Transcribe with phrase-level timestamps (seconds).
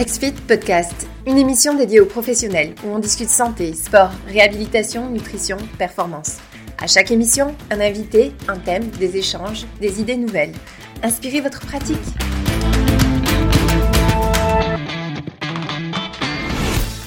[0.00, 6.38] XFIT Podcast, une émission dédiée aux professionnels où on discute santé, sport, réhabilitation, nutrition, performance.
[6.82, 10.54] À chaque émission, un invité, un thème, des échanges, des idées nouvelles.
[11.02, 11.98] Inspirez votre pratique.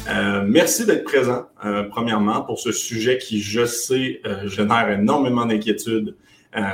[0.07, 5.47] Euh, merci d'être présent, euh, premièrement, pour ce sujet qui, je sais, euh, génère énormément
[5.47, 6.15] d'inquiétudes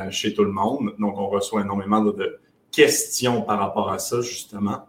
[0.10, 0.94] chez tout le monde.
[1.00, 2.40] Donc, on reçoit énormément de
[2.74, 4.89] questions par rapport à ça, justement.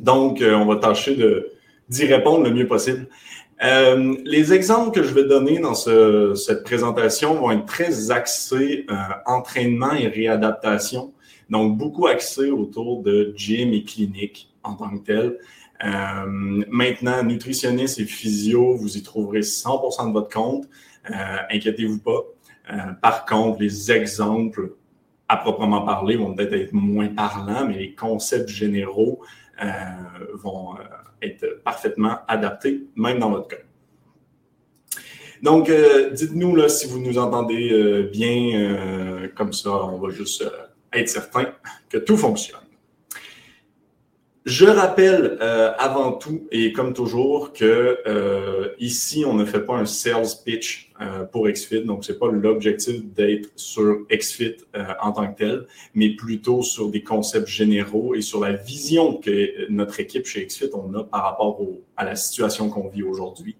[0.00, 1.16] Donc, on va tâcher
[1.88, 3.06] d'y répondre le mieux possible.
[3.60, 8.86] les exemples que je vais donner dans cette présentation vont être très axés
[9.26, 11.12] entraînement et réadaptation.
[11.50, 15.38] Donc, beaucoup axés autour de gym et clinique en tant que tel.
[15.84, 20.68] Euh, maintenant, nutritionniste et physio, vous y trouverez 100% de votre compte.
[21.10, 22.24] Euh, inquiétez-vous pas.
[22.72, 24.72] Euh, par contre, les exemples
[25.28, 29.20] à proprement parler vont peut-être être moins parlants, mais les concepts généraux
[30.34, 30.76] vont
[31.22, 33.56] être parfaitement adaptés, même dans votre cas.
[35.42, 35.70] Donc,
[36.12, 40.44] dites-nous là, si vous nous entendez bien, comme ça, on va juste
[40.92, 41.52] être certain
[41.88, 42.60] que tout fonctionne.
[44.48, 49.74] Je rappelle euh, avant tout et comme toujours que euh, ici on ne fait pas
[49.74, 54.56] un sales pitch euh, pour XFIT, donc c'est pas l'objectif d'être sur XFIT
[55.02, 59.70] en tant que tel, mais plutôt sur des concepts généraux et sur la vision que
[59.70, 61.60] notre équipe chez XFIT on a par rapport
[61.98, 63.54] à la situation qu'on vit aujourd'hui.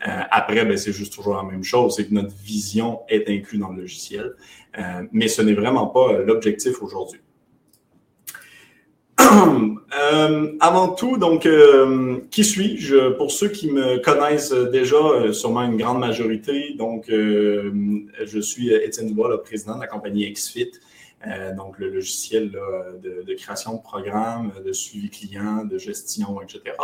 [0.00, 3.70] après, ben, c'est juste toujours la même chose, c'est que notre vision est inclue dans
[3.70, 4.34] le logiciel,
[5.12, 7.20] mais ce n'est vraiment pas l'objectif aujourd'hui.
[9.94, 13.10] Euh, avant tout, donc, euh, qui suis-je?
[13.10, 19.08] Pour ceux qui me connaissent déjà, euh, sûrement une grande majorité, donc, je suis Étienne
[19.08, 20.72] Dubois, le président de la compagnie XFIT,
[21.56, 26.74] donc le logiciel de, de, création de programmes, de suivi client, de gestion, etc.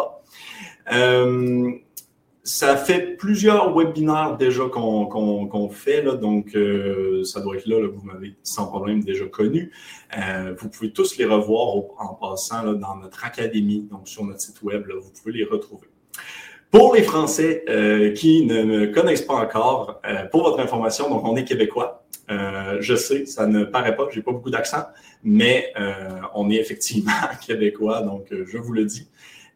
[2.48, 8.36] Ça fait plusieurs webinaires déjà qu'on fait, donc euh, ça doit être là, vous m'avez
[8.42, 9.70] sans problème déjà connu.
[10.16, 14.62] Euh, vous pouvez tous les revoir en passant dans notre académie, donc sur notre site
[14.62, 15.88] web, vous pouvez les retrouver.
[16.70, 21.36] Pour les Français euh, qui ne me connaissent pas encore, pour votre information, donc on
[21.36, 22.06] est québécois.
[22.30, 24.86] je sais, ça ne paraît pas, j'ai pas beaucoup d'accent,
[25.22, 25.74] mais
[26.34, 27.12] on est effectivement
[27.46, 29.06] québécois, donc je vous le dis.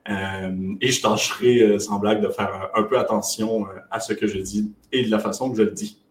[0.08, 4.12] Euh, et je tâcherai, euh, sans blague, de faire un peu attention euh, à ce
[4.12, 6.02] que je dis et de la façon que je le dis.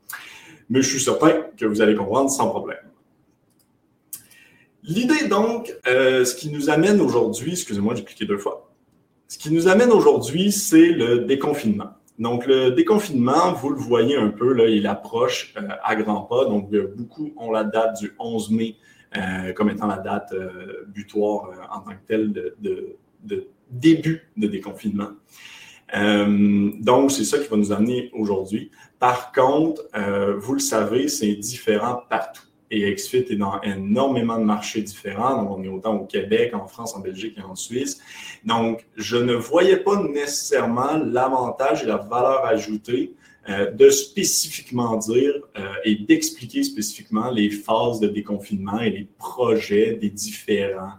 [0.70, 2.78] Mais je suis certain que vous allez comprendre sans problème.
[4.84, 8.72] L'idée donc, ce qui nous amène aujourd'hui, excusez-moi, j'ai cliqué deux fois.
[9.28, 11.92] Ce qui nous amène aujourd'hui, c'est le déconfinement.
[12.18, 15.54] Donc, le déconfinement, vous le voyez un peu, là, il approche
[15.84, 16.46] à grands pas.
[16.46, 18.76] Donc, beaucoup ont la date du 11 mai
[19.56, 20.34] comme étant la date
[20.88, 22.56] butoir en tant que telle de,
[23.24, 25.12] de début de déconfinement.
[25.96, 28.72] Euh, donc, c'est ça qui va nous amener aujourd'hui.
[29.00, 32.44] Par contre, euh, vous le savez, c'est différent partout.
[32.74, 35.44] Et XFIT est dans énormément de marchés différents.
[35.44, 38.00] Donc, on est autant au Québec, en France, en Belgique et en Suisse.
[38.46, 43.14] Donc, je ne voyais pas nécessairement l'avantage et la valeur ajoutée
[43.50, 45.34] euh, de spécifiquement dire
[45.84, 50.94] et d'expliquer spécifiquement les phases de déconfinement et les projets des différents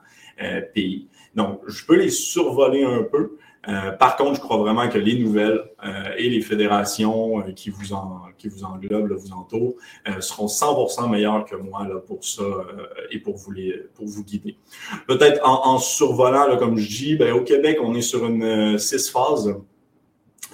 [0.75, 1.07] pays.
[1.35, 3.39] Donc, je peux les survoler un peu.
[3.69, 7.71] Euh, par contre, je crois vraiment que les nouvelles euh, et les fédérations euh, qui,
[7.71, 9.75] vous en, qui vous englobent, vous entourent,
[10.21, 12.43] seront 100% meilleures que moi là, pour ça
[13.11, 14.57] et pour vous, les, pour vous guider.
[15.07, 18.79] Peut-être en, en survolant, là, comme je dis, ben, au Québec, on est sur une
[18.79, 19.55] six phases.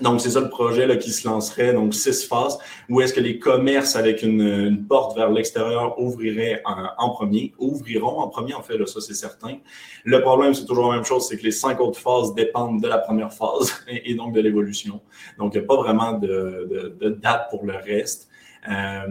[0.01, 3.21] Donc, c'est ça le projet là, qui se lancerait, donc six phases, où est-ce que
[3.21, 8.79] les commerces avec une, porte vers l'extérieur ouvriraient en, premier, ouvriront en premier, en fait,
[8.79, 9.59] là, ça c'est certain.
[10.05, 12.89] Le problème, c'est toujours la même chose, c'est que les cinq autres phases dépendent de
[12.89, 15.01] la première phase et, donc de l'évolution.
[15.39, 18.29] Donc, il n'y a pas vraiment de, de, date pour le reste.
[18.69, 19.07] Euh,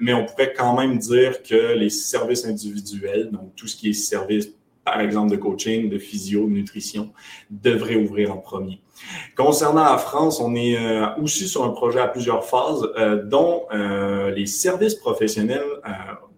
[0.00, 3.92] mais on pourrait quand même dire que les services individuels, donc tout ce qui est
[3.92, 4.48] service,
[4.84, 7.12] par exemple, de coaching, de physio, de nutrition,
[7.50, 8.80] devraient ouvrir en premier.
[9.36, 13.62] Concernant la France, on est euh, aussi sur un projet à plusieurs phases, euh, dont
[13.72, 15.64] euh, les services professionnels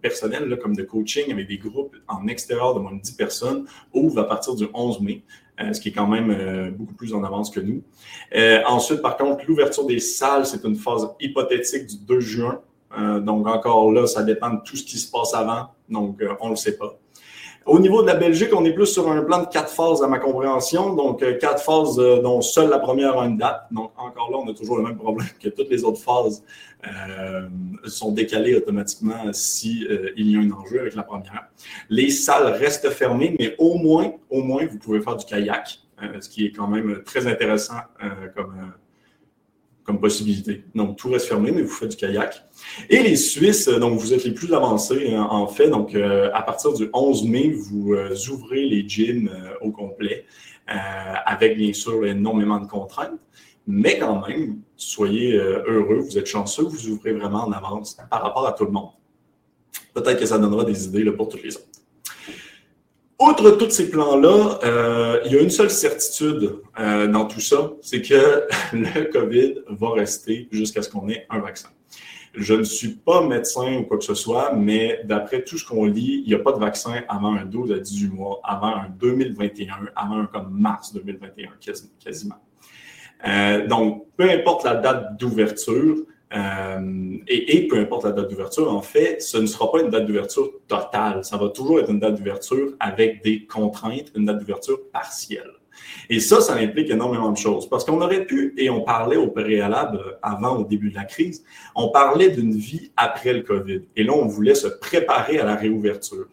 [0.01, 4.19] personnels, comme de coaching avec des groupes en extérieur de moins de 10 personnes, ouvrent
[4.19, 5.23] à partir du 11 mai.
[5.71, 7.81] ce qui est quand même beaucoup plus en avance que nous.
[8.67, 12.61] ensuite, par contre, l'ouverture des salles, c'est une phase hypothétique du 2 juin.
[13.21, 15.69] donc, encore là, ça dépend de tout ce qui se passe avant.
[15.89, 16.99] Donc, on ne le sait pas.
[17.65, 20.07] Au niveau de la Belgique, on est plus sur un plan de quatre phases à
[20.07, 20.93] ma compréhension.
[20.93, 23.65] Donc, euh, quatre phases euh, dont seule la première a une date.
[23.71, 26.43] Donc, encore là, on a toujours le même problème que toutes les autres phases
[26.85, 27.47] euh,
[27.85, 31.47] sont décalées automatiquement si il y a un enjeu avec la première.
[31.89, 35.79] Les salles restent fermées, mais au moins, au moins, vous pouvez faire du kayak.
[36.19, 37.79] ce qui est quand même très intéressant
[38.35, 38.73] comme,
[39.85, 40.63] comme possibilité.
[40.73, 42.43] Donc, tout reste fermé, mais vous faites du kayak.
[42.89, 45.69] Et les Suisses, donc vous êtes les plus avancés en fait.
[45.69, 47.95] Donc, à partir du 11 mai, vous
[48.31, 49.29] ouvrez les gyms
[49.61, 50.25] au complet,
[50.67, 53.19] avec bien sûr énormément de contraintes.
[53.67, 58.47] Mais quand même, soyez heureux, vous êtes chanceux, vous ouvrez vraiment en avance par rapport
[58.47, 58.89] à tout le monde.
[59.93, 61.65] Peut-être que ça donnera des idées pour toutes les autres.
[63.17, 67.71] Outre tous ces plans-là, euh, il y a une seule certitude euh, dans tout ça,
[67.81, 71.69] c'est que le COVID va rester jusqu'à ce qu'on ait un vaccin.
[72.33, 75.85] Je ne suis pas médecin ou quoi que ce soit, mais d'après tout ce qu'on
[75.85, 78.89] lit, il n'y a pas de vaccin avant un 12 à 18 mois, avant un
[78.89, 81.51] 2021, avant un comme mars 2021
[82.03, 82.35] quasiment.
[83.25, 85.95] Euh, donc, peu importe la date d'ouverture,
[86.33, 90.05] euh, et, peu importe la date d'ouverture, en fait, ce ne sera pas une date
[90.05, 91.23] d'ouverture totale.
[91.23, 95.51] Ça va toujours être une date d'ouverture avec des contraintes, une date d'ouverture partielle.
[96.09, 97.69] Et ça, ça implique énormément de choses.
[97.69, 101.43] Parce qu'on aurait pu, et on parlait au préalable avant, au début de la crise,
[101.75, 103.81] on parlait d'une vie après le COVID.
[103.95, 106.27] Et là, on voulait se préparer à la réouverture.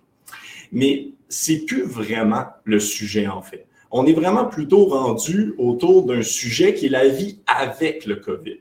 [0.70, 3.66] Mais c'est plus vraiment le sujet, en fait.
[3.90, 8.58] On est vraiment plutôt rendu autour d'un sujet qui est la vie avec le COVID.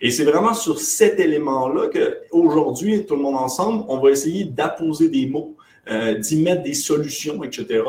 [0.00, 5.08] Et c'est vraiment sur cet élément-là qu'aujourd'hui, tout le monde ensemble, on va essayer d'apposer
[5.08, 5.56] des mots,
[5.90, 7.82] euh, d'y mettre des solutions, etc.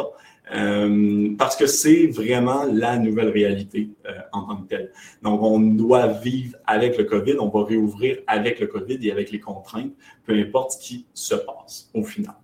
[0.53, 4.91] Euh, parce que c'est vraiment la nouvelle réalité euh, en tant que telle.
[5.21, 9.31] Donc, on doit vivre avec le COVID, on va réouvrir avec le COVID et avec
[9.31, 9.93] les contraintes,
[10.25, 12.35] peu importe ce qui se passe au final.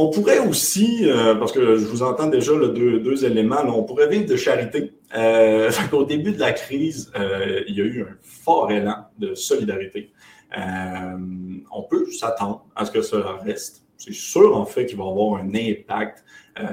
[0.00, 4.08] On pourrait aussi, euh, parce que je vous entends déjà le deux, éléments, on pourrait
[4.08, 4.92] vivre de charité.
[5.16, 9.34] Euh, au début de la crise, euh, il y a eu un fort élan de
[9.34, 10.12] solidarité.
[10.56, 13.82] on peut s'attendre à ce que cela reste.
[13.96, 16.24] C'est sûr, en fait, qu'il va avoir un impact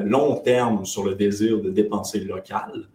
[0.04, 2.88] long terme sur le désir de dépenser local.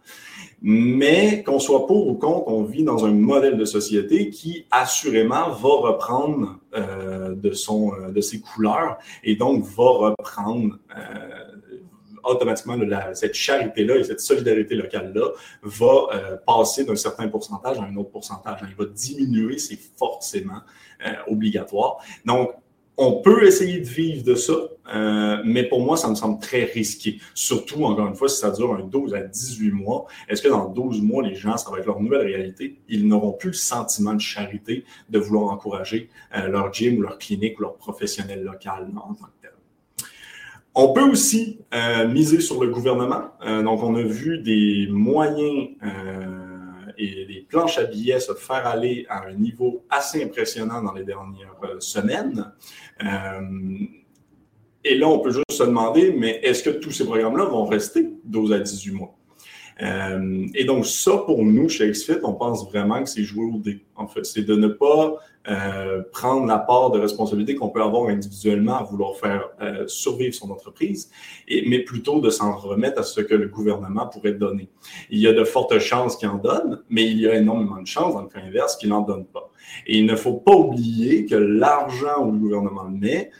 [0.63, 5.49] Mais qu'on soit pour ou contre, on vit dans un modèle de société qui assurément
[5.49, 11.01] va reprendre euh, de, son, euh, de ses couleurs et donc va reprendre euh,
[12.23, 12.77] automatiquement
[13.13, 15.31] cette charité-là et cette solidarité locale-là
[15.63, 18.59] va passer d'un certain pourcentage à un autre pourcentage.
[18.69, 20.61] Il va diminuer, c'est forcément
[21.25, 21.97] obligatoire.
[22.23, 22.51] Donc,
[22.95, 24.53] on peut essayer de vivre de ça,
[24.93, 27.19] euh, mais pour moi, ça me semble très risqué.
[27.33, 30.67] Surtout, encore une fois, si ça dure un 12 à 18 mois, est-ce que dans
[30.67, 32.79] 12 mois, les gens, ça va être leur nouvelle réalité?
[32.89, 37.17] Ils n'auront plus le sentiment de charité de vouloir encourager euh, leur gym ou leur
[37.17, 39.51] clinique ou leur professionnel local en tant que tel.
[40.73, 43.31] On peut aussi euh, miser sur le gouvernement.
[43.45, 45.69] donc, on a vu des moyens
[46.97, 51.03] et les planches à billets se faire aller à un niveau assez impressionnant dans les
[51.03, 52.53] dernières semaines.
[54.83, 58.09] Et là, on peut juste se demander, mais est-ce que tous ces programmes-là vont rester
[58.23, 59.15] 12 à 18 mois?
[59.81, 63.57] Euh, et donc, ça, pour nous, chez XFIT, on pense vraiment que c'est jouer au
[63.57, 63.83] dé.
[63.95, 65.15] En fait, c'est de ne pas
[65.49, 70.35] euh, prendre la part de responsabilité qu'on peut avoir individuellement à vouloir faire euh, survivre
[70.35, 71.09] son entreprise,
[71.47, 74.69] et, mais plutôt de s'en remettre à ce que le gouvernement pourrait donner.
[75.09, 77.87] Il y a de fortes chances qu'il en donne, mais il y a énormément de
[77.87, 79.49] chances, dans le cas inverse, qu'il n'en donne pas.
[79.87, 83.31] Et il ne faut pas oublier que l'argent où le gouvernement le met,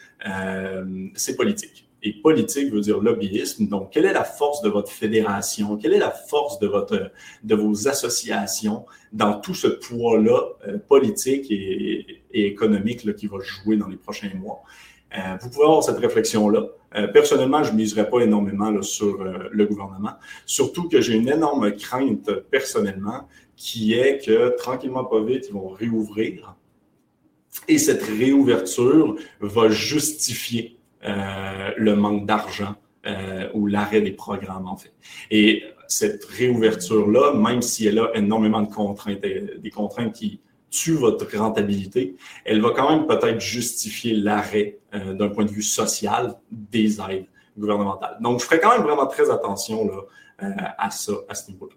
[1.15, 1.90] c'est politique.
[2.03, 3.67] Et politique veut dire lobbyisme.
[3.67, 5.77] Donc, quelle est la force de votre fédération?
[5.77, 7.11] Quelle est la force de, votre,
[7.43, 13.87] de vos associations dans tout ce poids-là euh, politique et, économique qui va jouer dans
[13.87, 14.63] les prochains mois?
[15.15, 16.65] Euh, vous pouvez avoir cette réflexion-là.
[16.95, 20.13] Euh, personnellement, je ne miserais pas énormément sur le gouvernement,
[20.45, 25.69] surtout que j'ai une énorme crainte personnellement qui est que tranquillement, pas vite, ils vont
[25.69, 26.55] réouvrir.
[27.67, 32.75] Et cette réouverture va justifier le manque d'argent
[33.07, 34.93] euh, ou l'arrêt des programmes, en fait.
[35.31, 40.39] Et cette réouverture-là, même si elle a énormément de contraintes, euh, des contraintes qui
[40.69, 42.15] tuent votre rentabilité,
[42.45, 47.25] elle va quand même peut-être justifier l'arrêt d'un point de vue social des aides
[47.57, 48.17] gouvernementales.
[48.21, 51.73] Donc, je ferai quand même vraiment très attention là, à ça, à ce niveau-là.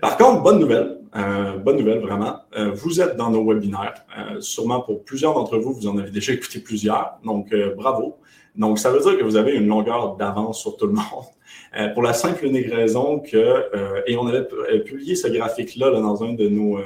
[0.00, 4.04] Par contre, bonne nouvelle, euh, bonne nouvelle vraiment, euh, vous êtes dans nos webinaires.
[4.18, 8.18] Euh, sûrement pour plusieurs d'entre vous, vous en avez déjà écouté plusieurs, donc bravo.
[8.56, 11.24] Donc, ça veut dire que vous avez une longueur d'avance sur tout le monde.
[11.94, 13.66] pour la simple et unique raison que,
[14.06, 14.46] et on avait
[14.84, 16.78] publié ce graphique-là dans un de nos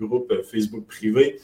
[0.00, 1.38] groupes Facebook privés,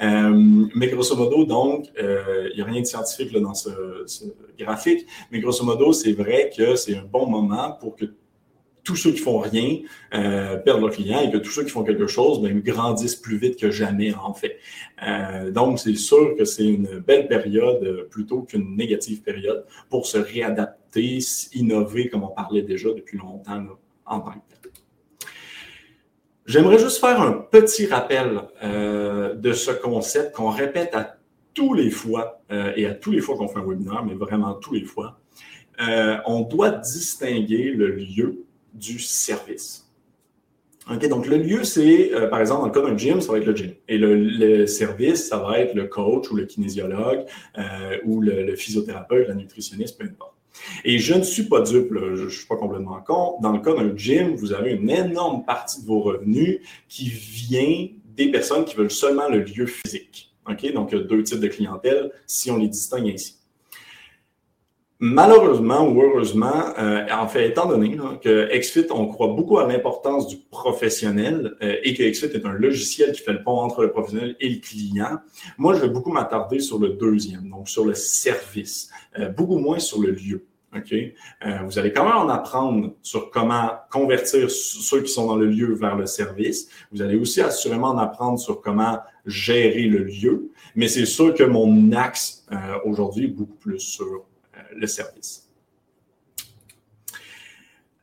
[0.00, 3.70] mais grosso modo, donc, il n'y a rien de scientifique dans ce,
[4.06, 4.24] ce
[4.58, 8.04] graphique, mais grosso modo, c'est vrai que c'est un bon moment pour que
[8.86, 9.80] tous ceux qui font rien
[10.14, 13.36] euh, perdent leurs clients et que tous ceux qui font quelque chose ben, grandissent plus
[13.36, 14.58] vite que jamais, en fait.
[15.06, 20.16] Euh, donc, c'est sûr que c'est une belle période plutôt qu'une négative période pour se
[20.16, 21.18] réadapter,
[21.52, 23.66] innover, comme on parlait déjà depuis longtemps
[24.06, 24.70] en tant que.
[26.46, 31.16] J'aimerais juste faire un petit rappel euh, de ce concept qu'on répète à
[31.54, 34.74] tous les fois et à tous les fois qu'on fait un webinaire, mais vraiment tous
[34.74, 35.18] les fois.
[35.78, 38.45] on doit distinguer le lieu
[38.76, 39.86] du service.
[40.88, 43.38] OK, donc le lieu, c'est, euh, par exemple, dans le cas d'un gym, ça va
[43.38, 43.72] être le gym.
[43.88, 47.24] Et le, service, ça va être le coach ou le kinésiologue
[47.58, 50.34] euh, ou le, physiothérapeute, la nutritionniste, peu importe.
[50.84, 53.34] Et je ne suis pas dupe, je ne suis pas complètement con.
[53.42, 57.88] Dans le cas d'un gym, vous avez une énorme partie de vos revenus qui vient
[58.16, 60.34] des personnes qui veulent seulement le lieu physique.
[60.48, 63.35] Donc il y a deux types de clientèle si on les distingue ainsi.
[64.98, 70.26] Malheureusement ou heureusement, euh, en fait, étant donné que XFIT, on croit beaucoup à l'importance
[70.26, 73.90] du professionnel euh, et que XFIT est un logiciel qui fait le pont entre le
[73.90, 75.18] professionnel et le client,
[75.58, 78.88] moi, je vais beaucoup m'attarder sur le deuxième, donc sur le service,
[79.18, 80.46] euh, beaucoup moins sur le lieu.
[80.74, 80.92] OK?
[81.64, 85.72] vous allez quand même en apprendre sur comment convertir ceux qui sont dans le lieu
[85.72, 86.68] vers le service.
[86.92, 90.50] Vous allez aussi assurément en apprendre sur comment gérer le lieu.
[90.74, 92.44] Mais c'est sûr que mon axe
[92.84, 94.26] aujourd'hui est beaucoup plus sur
[94.84, 95.46] service.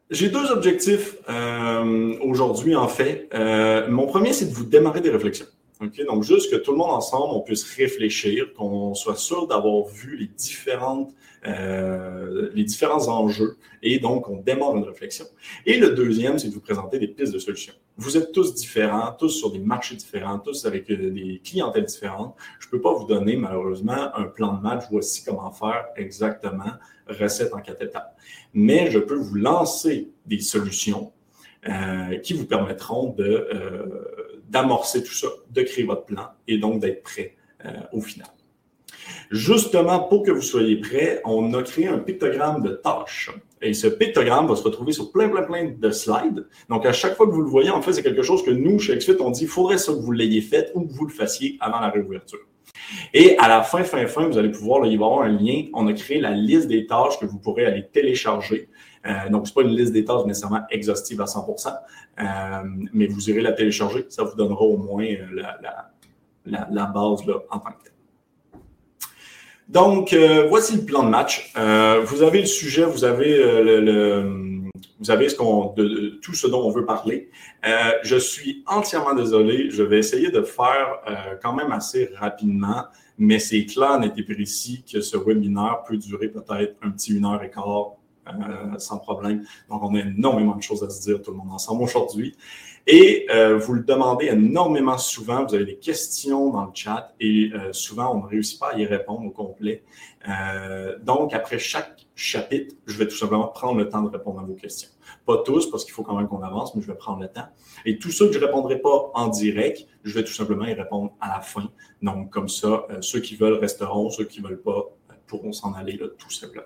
[0.10, 3.30] J'ai deux objectifs euh, aujourd'hui, en fait.
[3.34, 5.48] Euh, mon premier, c'est de vous démarrer des réflexions.
[6.08, 10.18] Donc, juste que tout le monde ensemble, on puisse réfléchir, qu'on soit sûr d'avoir vu
[10.18, 11.13] les, différentes,
[11.46, 15.25] euh, les différents enjeux et donc on démarre une réflexion.
[15.66, 17.74] Et le deuxième, c'est de vous présenter des pistes de solutions.
[17.98, 22.36] Vous êtes tous différents, tous sur des marchés différents, tous avec euh, des clientèles différentes.
[22.60, 26.72] Je ne peux pas vous donner malheureusement un plan de match, voici comment faire exactement,
[27.08, 28.16] recette en quatre étapes.
[28.54, 31.12] Mais je peux vous lancer des solutions
[31.68, 33.48] euh, qui vous permettront de
[34.50, 37.36] d'amorcer tout ça, de créer votre plan et donc d'être prêt
[37.66, 38.28] euh, au final.
[39.32, 43.32] Justement, pour que vous soyez prêt, on a créé un pictogramme de tâches.
[43.62, 46.46] Et ce pictogramme va se retrouver sur plein, plein, plein de slides.
[46.70, 48.80] Donc, à chaque fois que vous le voyez, en fait, c'est quelque chose que nous,
[48.80, 51.14] chez XFIT, on dit, il faudrait ça que vous l'ayez fait ou que vous le
[51.14, 52.40] fassiez avant la réouverture.
[53.14, 55.64] Et à la fin, fin, fin, vous allez pouvoir, il va y avoir un lien.
[55.74, 58.70] On a créé la liste des tâches que vous pourrez aller télécharger.
[59.05, 61.74] Euh, donc, ce n'est pas une liste des tâches nécessairement exhaustive à 100%
[62.19, 62.24] euh,
[62.93, 64.05] mais vous irez la télécharger.
[64.10, 65.41] Ça vous donnera au moins euh,
[66.45, 67.91] la, base là, en tant que tel.
[69.69, 70.15] Donc,
[70.50, 71.53] voici le plan de match.
[71.55, 74.62] vous avez le sujet, vous avez le,
[75.00, 77.29] vous ce qu'on, de, tout ce dont on veut parler.
[78.03, 79.72] je suis entièrement désolé.
[79.72, 81.00] Je vais essayer de faire
[81.41, 82.83] quand même assez rapidement,
[83.17, 87.25] mais c'est clair, net et précis que ce webinaire peut durer peut-être un petit une
[87.25, 87.93] heure et quart,
[88.27, 89.44] euh, sans problème.
[89.70, 92.36] Donc, on a énormément de choses à se dire tout le monde ensemble aujourd'hui.
[92.88, 95.46] Et euh, vous le demandez énormément souvent.
[95.46, 98.77] Vous avez des questions dans le chat et euh, souvent, on ne réussit pas à
[98.77, 99.84] y répondre au complet.
[101.01, 104.53] donc, après chaque chapitre, je vais tout simplement prendre le temps de répondre à vos
[104.53, 104.89] questions.
[105.25, 107.48] Pas tous, parce qu'il faut quand même qu'on avance, mais je vais prendre le temps.
[107.86, 110.74] Et tous ceux que je ne répondrai pas en direct, je vais tout simplement y
[110.74, 111.70] répondre à la fin.
[112.01, 114.89] Donc, comme ça, ceux qui veulent resteront, ceux qui ne veulent pas
[115.27, 116.63] pourront s'en aller là, tout simplement.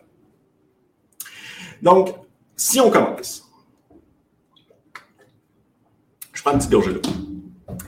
[1.82, 2.14] Donc,
[2.56, 3.44] si on commence,
[6.34, 7.02] je prends une petite gorgée d'eau.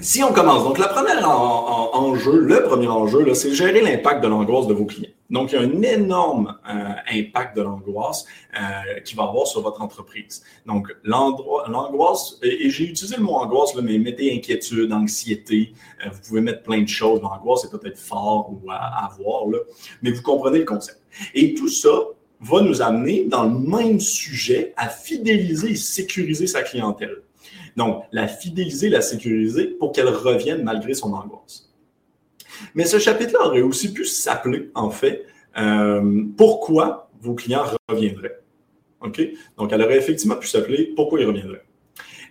[0.02, 4.68] Si on commence, donc la première enjeu, le premier enjeu, c'est gérer l'impact de l'angoisse
[4.68, 5.10] de vos clients.
[5.30, 9.62] Donc, il y a un énorme euh, impact de l'angoisse euh, qui va avoir sur
[9.62, 10.44] votre entreprise.
[10.66, 15.74] Donc, l'angoisse, et, j'ai utilisé le mot angoisse, mais mettez inquiétude, anxiété,
[16.06, 17.22] euh, vous pouvez mettre plein de choses.
[17.22, 19.60] L'angoisse est peut-être fort ou à, à voir, là,
[20.02, 21.00] mais vous comprenez le concept.
[21.36, 21.90] Et tout ça,
[22.42, 27.18] va nous amener dans le même sujet à fidéliser et sécuriser sa clientèle.
[27.76, 31.70] Donc, la fidéliser, la sécuriser pour qu'elle revienne malgré son angoisse.
[32.76, 35.26] Mais ce chapitre-là aurait aussi pu s'appeler, en fait,
[35.58, 38.40] euh, Pourquoi vos clients reviendraient?
[39.02, 41.64] Donc, elle aurait effectivement pu s'appeler Pourquoi ils reviendraient?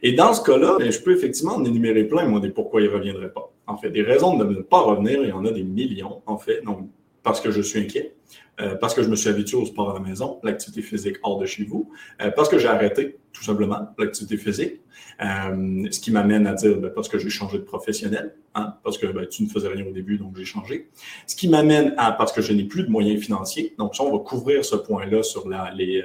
[0.02, 2.94] Et dans ce cas-là, ben, je peux effectivement en énumérer plein, des pourquoi ils ne
[2.94, 3.52] reviendraient pas.
[3.66, 6.38] En fait, des raisons de ne pas revenir, il y en a des millions, en
[6.38, 6.62] fait.
[6.62, 6.88] Donc,
[7.22, 8.14] parce que je suis inquiet,
[8.60, 11.38] euh, parce que je me suis habitué au sport à la maison, l'activité physique hors
[11.38, 14.80] de chez vous, euh, parce que j'ai arrêté tout simplement l'activité physique,
[15.22, 18.98] euh, ce qui m'amène à dire ben, parce que j'ai changé de professionnel, hein, parce
[18.98, 20.88] que ben, tu ne faisais rien au début, donc j'ai changé,
[21.26, 24.16] ce qui m'amène à parce que je n'ai plus de moyens financiers, donc ça, on
[24.16, 26.02] va couvrir ce point-là sur la, les,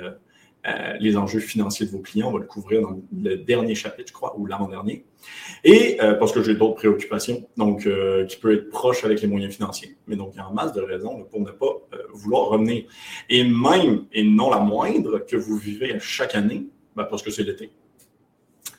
[0.66, 2.30] euh, les enjeux financiers de vos clients.
[2.30, 5.06] On va le couvrir dans le dernier chapitre, je crois, ou l'avant-dernier.
[5.64, 9.28] Et euh, parce que j'ai d'autres préoccupations, donc euh, qui peut être proche avec les
[9.28, 9.98] moyens financiers.
[10.08, 11.82] Mais donc, il y a en masse de raisons pour ne pas
[12.14, 12.84] vouloir revenir.
[13.30, 17.44] Et même, et non la moindre, que vous vivez chaque année, ben, parce que c'est
[17.44, 17.72] l'été.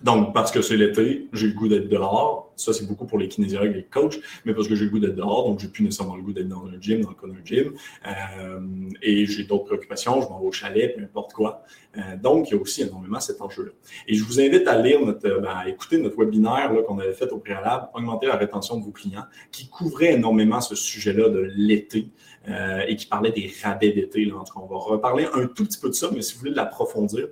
[0.05, 2.53] Donc, parce que c'est l'été, j'ai le goût d'être dehors.
[2.57, 4.99] Ça, c'est beaucoup pour les kinésiologues et les coachs, mais parce que j'ai le goût
[4.99, 7.27] d'être dehors, donc j'ai plus nécessairement le goût d'être dans un gym, dans le cas
[7.27, 7.73] d'un gym.
[8.07, 8.61] Euh,
[9.01, 11.65] et j'ai d'autres préoccupations, je m'en vais au chalet, peu importe quoi.
[11.97, 13.71] Euh, donc, il y a aussi énormément cet enjeu-là.
[14.07, 17.33] Et je vous invite à lire notre, ben, à écouter notre webinaire qu'on avait fait
[17.33, 22.09] au préalable, Augmenter la rétention de vos clients, qui couvrait énormément ce sujet-là de l'été.
[22.47, 24.31] Euh, et qui parlait des rabais d'été.
[24.31, 26.41] En tout cas, on va reparler un tout petit peu de ça, mais si vous
[26.41, 27.29] voulez l'approfondir,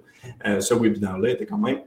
[0.46, 1.82] euh, ce webinaire-là était quand même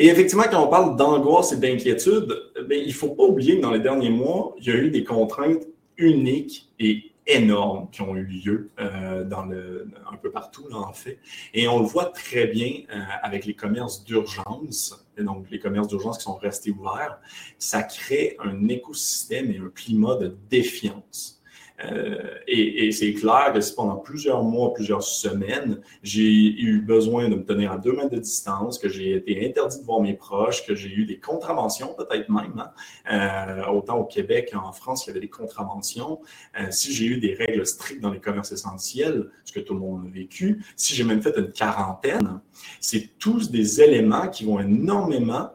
[0.00, 2.32] et effectivement, quand on parle d'angoisse et d'inquiétude,
[2.68, 4.90] ben, il ne faut pas oublier que dans les derniers mois, il y a eu
[4.90, 5.66] des contraintes
[5.96, 11.18] uniques et énormes qui ont eu lieu euh, dans un peu partout, en fait.
[11.52, 16.18] Et on le voit très bien euh, avec les commerces d'urgence, donc les commerces d'urgence
[16.18, 17.18] qui sont restés ouverts.
[17.58, 21.37] Ça crée un écosystème et un climat de défiance.
[21.84, 27.36] Euh, et, c'est clair que si pendant plusieurs mois, plusieurs semaines, j'ai eu besoin de
[27.36, 30.66] me tenir à deux mètres de distance, que j'ai été interdit de voir mes proches,
[30.66, 32.70] que j'ai eu des contraventions peut-être même, hein.
[33.12, 36.20] euh, autant au Québec qu'en France, il y avait des contraventions.
[36.58, 39.80] Euh, si j'ai eu des règles strictes dans les commerces essentiels, ce que tout le
[39.80, 42.40] monde a vécu, si j'ai même fait une quarantaine,
[42.80, 45.50] c'est tous des éléments qui vont énormément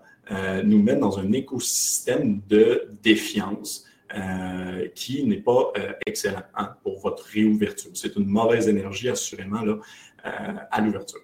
[0.64, 7.00] nous mettre dans un écosystème de défiance euh, qui n'est pas euh, excellent hein, pour
[7.00, 7.92] votre réouverture.
[7.96, 9.80] C'est une mauvaise énergie, assurément, là,
[10.26, 10.30] euh,
[10.72, 11.20] à l'ouverture.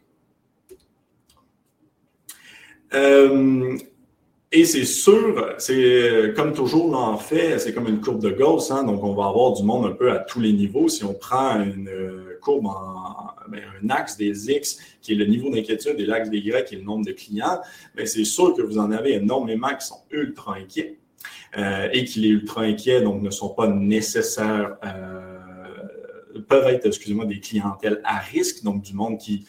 [4.51, 8.84] et c'est sûr, c'est comme toujours l'en fait, c'est comme une courbe de Gauss, hein,
[8.84, 10.88] donc on va avoir du monde un peu à tous les niveaux.
[10.88, 11.91] Si on prend une
[12.41, 16.39] courbe en ben, un axe des X qui est le niveau d'inquiétude et l'axe des
[16.39, 17.60] Y qui est le nombre de clients,
[17.96, 20.98] ben, c'est sûr que vous en avez énormément qui sont ultra inquiets.
[21.58, 27.26] Euh, et qu'il est ultra inquiet, donc ne sont pas nécessaires, euh, peuvent être, excusez-moi,
[27.26, 29.46] des clientèles à risque, donc du monde qui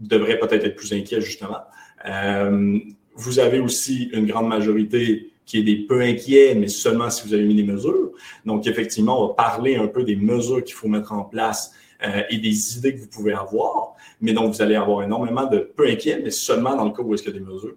[0.00, 1.60] devrait peut-être être plus inquiet, justement.
[2.06, 2.78] Euh,
[3.14, 7.34] vous avez aussi une grande majorité qui est des peu inquiets, mais seulement si vous
[7.34, 8.10] avez mis des mesures.
[8.44, 11.72] Donc, effectivement, on va parler un peu des mesures qu'il faut mettre en place
[12.28, 13.94] et des idées que vous pouvez avoir.
[14.20, 17.14] Mais donc, vous allez avoir énormément de peu inquiets, mais seulement dans le cas où
[17.14, 17.76] est-ce qu'il y a des mesures.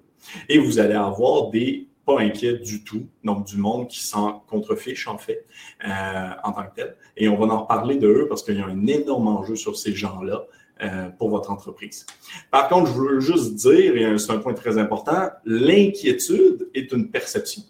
[0.49, 5.07] Et vous allez avoir des pas inquiet du tout, donc du monde qui s'en contrefiche
[5.07, 5.45] en fait
[5.85, 6.95] euh, en tant que tel.
[7.17, 9.77] Et on va en reparler de eux parce qu'il y a un énorme enjeu sur
[9.77, 10.45] ces gens-là
[10.81, 12.05] euh, pour votre entreprise.
[12.49, 17.11] Par contre, je veux juste dire, et c'est un point très important, l'inquiétude est une
[17.11, 17.63] perception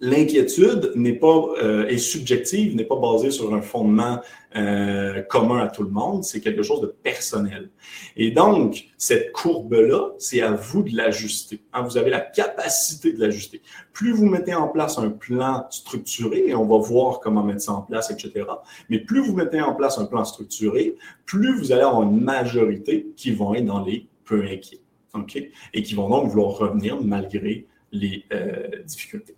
[0.00, 4.20] l'inquiétude n'est pas euh, est subjective, n'est pas basée sur un fondement
[4.56, 7.70] euh, commun à tout le monde, c'est quelque chose de personnel.
[8.16, 11.60] Et donc, cette courbe-là, c'est à vous de l'ajuster.
[11.72, 13.62] Hein, vous avez la capacité de l'ajuster.
[13.92, 17.72] Plus vous mettez en place un plan structuré, et on va voir comment mettre ça
[17.72, 18.46] en place, etc.,
[18.88, 23.08] mais plus vous mettez en place un plan structuré, plus vous allez avoir une majorité
[23.16, 24.80] qui vont être dans les peu inquiets.
[25.14, 25.36] OK?
[25.72, 29.36] Et qui vont donc vouloir revenir malgré les euh, difficultés.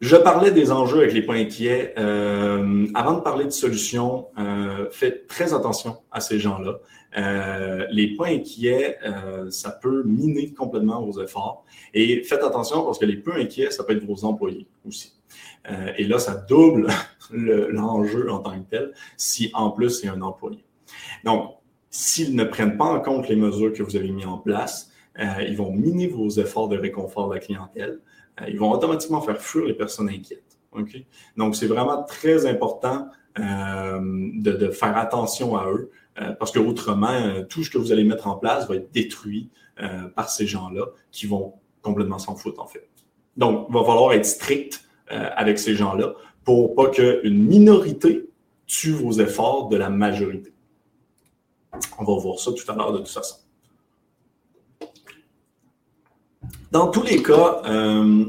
[0.00, 1.92] Je parlais des enjeux avec les points inquiets.
[1.98, 6.78] Euh, avant de parler de solutions, euh, faites très attention à ces gens-là.
[7.16, 8.96] Euh, les points inquiets,
[9.50, 11.64] ça peut miner complètement vos efforts.
[11.94, 15.14] Et faites attention parce que les points inquiets, ça peut être vos employés aussi.
[15.96, 16.86] et là, ça double
[17.32, 20.64] l'enjeu en tant que tel si en plus c'est un employé.
[21.24, 21.54] Donc,
[21.90, 25.56] s'ils ne prennent pas en compte les mesures que vous avez mises en place, ils
[25.56, 27.98] vont miner vos efforts de réconfort de la clientèle.
[28.40, 30.44] Euh, ils vont automatiquement faire fuir les personnes inquiètes.
[31.36, 34.00] Donc, c'est vraiment très important euh,
[34.34, 38.28] de, faire attention à eux, euh, parce que autrement, tout ce que vous allez mettre
[38.28, 39.50] en place va être détruit
[40.16, 42.88] par ces gens-là qui vont complètement s'en foutre, en fait.
[43.36, 48.28] Donc, il va falloir être strict avec ces gens-là pour pas qu'une minorité
[48.66, 50.52] tue vos efforts de la majorité.
[51.96, 53.36] On va voir ça tout à l'heure de toute façon.
[56.70, 58.26] Dans tous les cas, euh,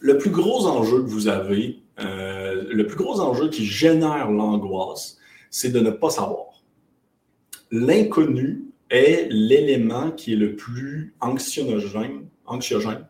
[0.00, 5.18] le plus gros enjeu que vous avez, euh, le plus gros enjeu qui génère l'angoisse,
[5.50, 6.62] c'est de ne pas savoir.
[7.70, 13.06] L'inconnu est l'élément qui est le plus anxiogène, anxiogène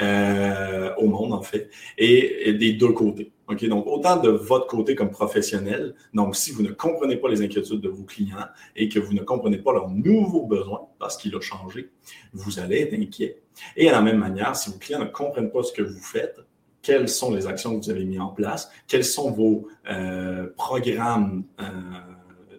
[0.00, 3.32] euh, au monde, en fait, et des deux côtés.
[3.46, 7.80] Donc autant de votre côté comme professionnel, donc si vous ne comprenez pas les inquiétudes
[7.80, 11.40] de vos clients et que vous ne comprenez pas leurs nouveaux besoins parce qu'il a
[11.40, 11.90] changé,
[12.32, 13.42] vous allez être inquiet.
[13.76, 16.40] Et à la même manière, si vos clients ne comprennent pas ce que vous faites,
[16.80, 21.44] quelles sont les actions que vous avez mises en place, quels sont vos euh, programmes
[21.60, 21.64] euh,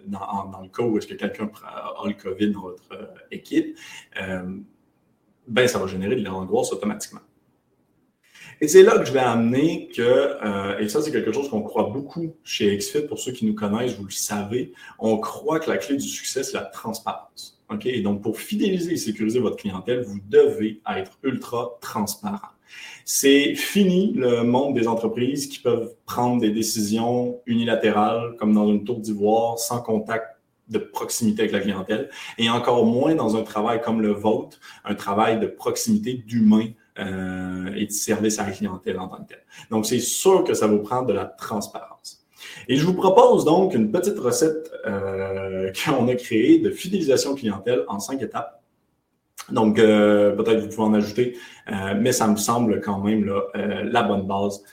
[0.06, 3.76] dans, le cas où est-ce que quelqu'un a le COVID dans votre équipe,
[5.47, 7.21] ben ça va générer de l'angoisse automatiquement.
[8.62, 11.62] Et c'est là que je vais amener que, euh, et ça c'est quelque chose qu'on
[11.62, 15.69] croit beaucoup chez XFIT, pour ceux qui nous connaissent, vous le savez, on croit que
[15.69, 17.60] la clé du succès, c'est la transparence.
[17.69, 17.86] OK?
[17.86, 22.49] Et donc, pour fidéliser et sécuriser votre clientèle, vous devez être ultra transparent.
[23.03, 28.84] C'est fini le monde des entreprises qui peuvent prendre des décisions unilatérales, comme dans une
[28.84, 30.35] tour d'ivoire, sans contact
[30.69, 34.95] de proximité avec la clientèle, et encore moins dans un travail comme le vôtre, un
[34.95, 39.43] travail de proximité d'humain euh, et de service à la clientèle en tant que tel.
[39.69, 42.25] Donc, c'est sûr que ça vous prend de la transparence.
[42.67, 47.84] Et je vous propose donc une petite recette euh, qu'on a créée de fidélisation clientèle
[47.88, 48.62] en cinq étapes.
[49.51, 51.38] Donc, euh, peut-être vous pouvez en ajouter,
[51.99, 54.63] mais ça me semble quand même la bonne base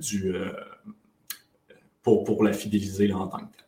[0.00, 0.32] du,
[2.02, 3.65] pour, pour la fidéliser en tant que tel.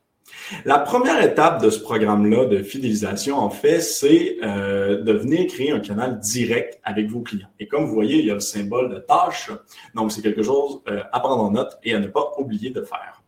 [0.65, 5.71] La première étape de ce programme-là de fidélisation, en fait, c'est euh, de venir créer
[5.71, 7.49] un canal direct avec vos clients.
[7.59, 9.51] Et comme vous voyez, il y a le symbole de tâche.
[9.95, 12.83] Donc, c'est quelque chose euh, à prendre en note et à ne pas oublier de
[12.83, 13.23] faire.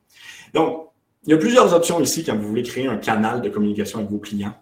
[0.55, 0.89] Donc,
[1.25, 4.11] il y a plusieurs options ici quand vous voulez créer un canal de communication avec
[4.11, 4.55] vos clients.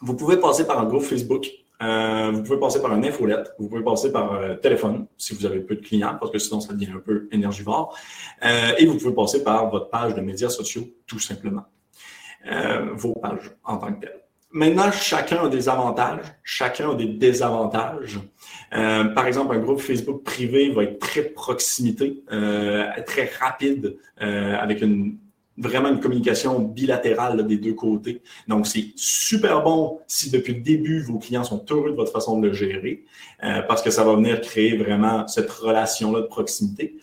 [0.00, 1.50] Vous pouvez passer par un groupe Facebook.
[1.82, 5.44] Euh, vous pouvez passer par un infolette, vous pouvez passer par euh, téléphone si vous
[5.44, 7.96] avez peu de clients, parce que sinon ça devient un peu énergivore.
[8.44, 11.64] Euh, et vous pouvez passer par votre page de médias sociaux, tout simplement.
[12.94, 14.22] vos pages en tant que telles.
[14.52, 18.20] Maintenant, chacun a des avantages, chacun a des désavantages.
[18.70, 22.22] par exemple, un groupe Facebook privé va être très proximité,
[23.04, 25.18] très rapide, avec une
[25.58, 28.22] vraiment une communication bilatérale des deux côtés.
[28.48, 32.38] Donc, c'est super bon si depuis le début, vos clients sont heureux de votre façon
[32.38, 33.04] de le gérer,
[33.42, 36.96] euh, parce que ça va venir créer vraiment cette relation-là de proximité.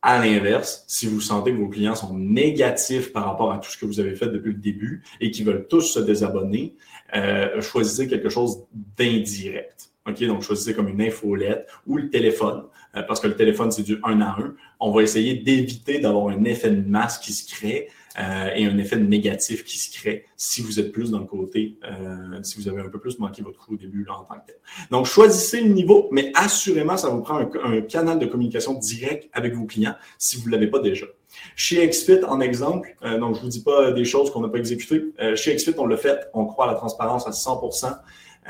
[0.00, 3.76] À l'inverse, si vous sentez que vos clients sont négatifs par rapport à tout ce
[3.76, 6.76] que vous avez fait depuis le début et qu'ils veulent tous se désabonner,
[7.14, 9.90] euh, choisissez quelque chose d'indirect.
[10.06, 10.22] OK?
[10.24, 12.62] Donc, choisissez comme une infolette ou le téléphone,
[12.92, 14.54] parce que le téléphone, c'est du un à un.
[14.80, 18.78] On va essayer d'éviter d'avoir un effet de masse qui se crée euh, et un
[18.78, 22.68] effet négatif qui se crée si vous êtes plus dans le côté, euh, si vous
[22.68, 24.56] avez un peu plus manqué votre coup au début là, en tant que tel.
[24.90, 29.54] Donc, choisissez le niveau, mais assurément, ça vous prend un, canal de communication direct avec
[29.54, 31.06] vos clients si vous ne l'avez pas déjà.
[31.54, 34.58] Chez XFIT, en exemple, donc je ne vous dis pas des choses qu'on n'a pas
[34.58, 35.04] exécutées.
[35.36, 37.94] chez XFIT, on l'a fait, on croit à la transparence à 100%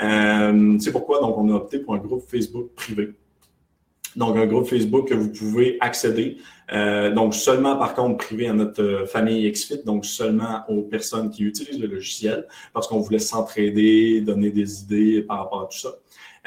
[0.00, 1.20] euh, c'est pourquoi?
[1.20, 3.10] Donc on a opté pour un groupe Facebook privé.
[4.16, 6.38] Donc, un groupe Facebook que vous pouvez accéder.
[6.72, 11.30] Euh, donc, seulement, par contre, privé à notre euh, famille XFIT, donc seulement aux personnes
[11.30, 15.78] qui utilisent le logiciel, parce qu'on voulait s'entraider, donner des idées par rapport à tout
[15.78, 15.94] ça.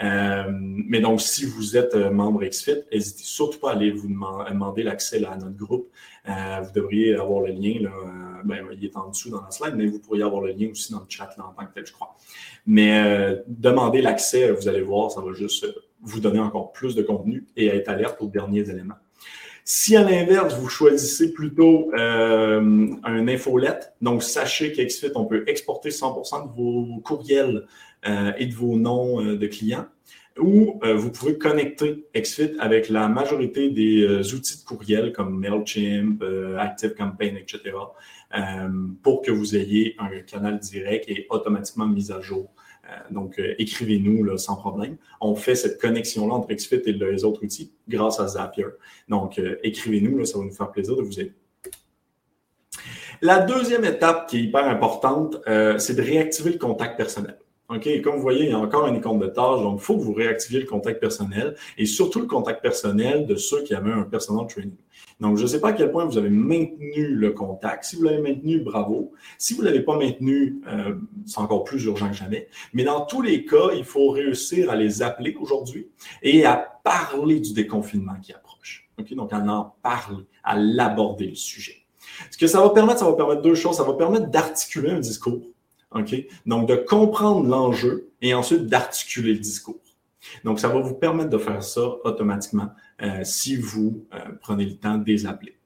[0.04, 4.08] Euh, mais donc, si vous êtes euh, membre XFIT, n'hésitez surtout pas à aller vous
[4.08, 5.90] demander l'accès à notre groupe.
[6.28, 7.92] Euh, vous devriez avoir le lien, là,
[8.44, 10.92] ben, il est en dessous dans la slide, mais vous pourriez avoir le lien aussi
[10.92, 12.16] dans le chat là, en tant que tel, je crois.
[12.66, 15.66] Mais demandez l'accès, vous allez voir, ça va juste
[16.02, 18.96] vous donner encore plus de contenu et être alerte aux derniers éléments.
[19.64, 25.90] Si à l'inverse, vous choisissez plutôt euh, un infolette, donc sachez qu'XFIT, on peut exporter
[25.90, 27.68] 100% de vos courriels
[28.08, 29.86] euh, et de vos noms euh, de clients,
[30.40, 36.24] ou vous pouvez connecter XFIT avec la majorité des outils de courriel comme MailChimp,
[36.58, 37.76] ActiveCampaign, etc.,
[39.04, 42.61] pour que vous ayez un canal direct et automatiquement mis à jour euh,
[43.10, 44.98] donc, euh, écrivez-nous sans problème.
[45.20, 48.66] On fait cette connexion-là entre XFIT et les autres outils grâce à Zapier.
[49.08, 51.34] Donc, euh, écrivez-nous, ça va nous faire plaisir de vous aider.
[53.22, 55.38] La deuxième étape qui est hyper importante,
[55.78, 57.38] c'est de réactiver le contact personnel.
[57.70, 59.96] OK, comme vous voyez, il y a encore un icône de tâche, donc il faut
[59.96, 63.94] que vous réactiviez le contact personnel et surtout le contact personnel de ceux qui avaient
[63.94, 64.76] un personal training.
[65.22, 67.86] Donc, je ne sais pas à quel point vous avez maintenu le contact.
[67.86, 69.14] Si vous l'avez maintenu, bravo.
[69.38, 72.50] Si vous ne l'avez pas maintenu, euh, c'est encore plus urgent que jamais.
[72.74, 75.88] Mais dans tous les cas, il faut réussir à les appeler aujourd'hui
[76.24, 78.90] et à parler du déconfinement qui approche.
[79.12, 81.86] Donc à en parler, à l'aborder le sujet.
[82.30, 83.78] Ce que ça va permettre, ça va permettre deux choses.
[83.78, 85.42] Ça va permettre d'articuler un discours?
[86.46, 89.76] Donc, de comprendre l'enjeu et ensuite d'articuler le discours.
[90.44, 92.70] Donc, ça va vous permettre de faire ça automatiquement
[93.24, 95.58] si vous euh, prenez le temps de appeler.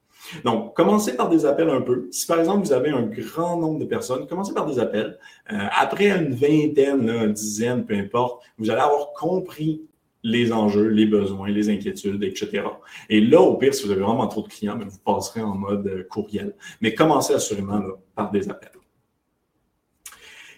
[0.43, 2.07] Donc, commencez par des appels un peu.
[2.11, 5.17] Si par exemple, vous avez un grand nombre de personnes, commencez par des appels.
[5.51, 9.83] Euh, après une vingtaine, une dizaine, peu importe, vous allez avoir compris
[10.23, 12.63] les enjeux, les besoins, les inquiétudes, etc.
[13.09, 15.53] Et là, au pire, si vous avez vraiment trop de clients, ben, vous passerez en
[15.53, 16.55] mode courriel.
[16.81, 17.81] Mais commencez assurément
[18.15, 18.71] par des appels.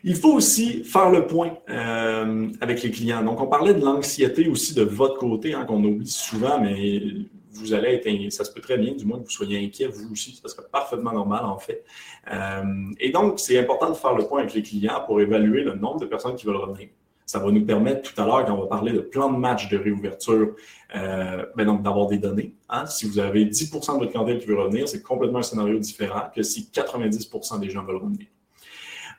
[0.03, 3.23] Il faut aussi faire le point euh, avec les clients.
[3.23, 7.01] Donc, on parlait de l'anxiété aussi de votre côté, hein, qu'on oublie souvent, mais
[7.57, 10.11] vous allez être, ça se peut très bien, du moins que vous soyez inquiet, vous
[10.11, 11.83] aussi, ça serait parfaitement normal en fait.
[12.31, 12.63] Euh,
[12.99, 15.99] et donc, c'est important de faire le point avec les clients pour évaluer le nombre
[15.99, 16.89] de personnes qui veulent revenir.
[17.25, 19.67] Ça va nous permettre tout à l'heure, quand on va parler de plan de match
[19.69, 20.55] de réouverture,
[20.95, 22.53] euh, ben donc d'avoir des données.
[22.69, 22.85] Hein.
[22.85, 26.29] Si vous avez 10% de votre clientèle qui veut revenir, c'est complètement un scénario différent
[26.33, 28.27] que si 90% des gens veulent revenir.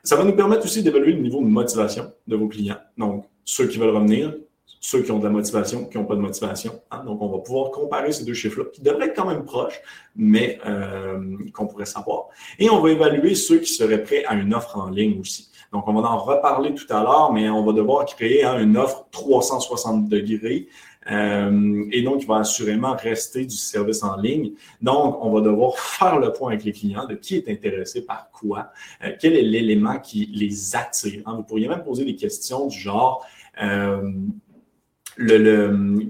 [0.03, 2.79] Ça va nous permettre aussi d'évaluer le niveau de motivation de vos clients.
[2.97, 4.35] Donc, ceux qui veulent revenir,
[4.81, 6.81] ceux qui ont de la motivation, qui n'ont pas de motivation.
[6.91, 7.03] Hein.
[7.05, 9.81] Donc, on va pouvoir comparer ces deux chiffres-là, qui devraient être quand même proches,
[10.15, 12.27] mais euh, qu'on pourrait savoir.
[12.59, 15.51] Et on va évaluer ceux qui seraient prêts à une offre en ligne aussi.
[15.73, 18.77] Donc, on va en reparler tout à l'heure, mais on va devoir créer hein, une
[18.77, 20.69] offre 360 degrés.
[21.11, 24.53] Euh, et donc, il va assurément rester du service en ligne.
[24.83, 28.31] Donc, on va devoir faire le point avec les clients de qui est intéressé par
[28.31, 28.71] quoi,
[29.05, 31.23] euh, quel est l'élément qui les attire?
[31.27, 31.37] Hein.
[31.37, 33.25] Vous pourriez même poser des questions du genre,
[33.63, 34.13] euh,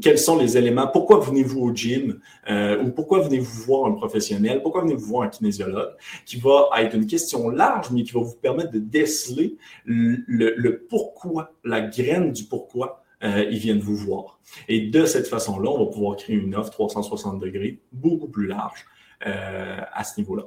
[0.02, 2.20] quels sont les éléments, pourquoi venez-vous au gym?
[2.46, 5.94] Ou pourquoi venez-vous voir un professionnel, pourquoi venez-vous voir un kinésiologue,
[6.26, 9.56] qui va être une question large, mais qui va vous permettre de déceler
[9.86, 14.40] le, pourquoi, la graine du pourquoi euh, ils viennent vous voir.
[14.68, 18.84] Et de cette façon-là, on va pouvoir créer une offre 360 degrés beaucoup plus large
[19.26, 20.44] euh, à ce niveau-là.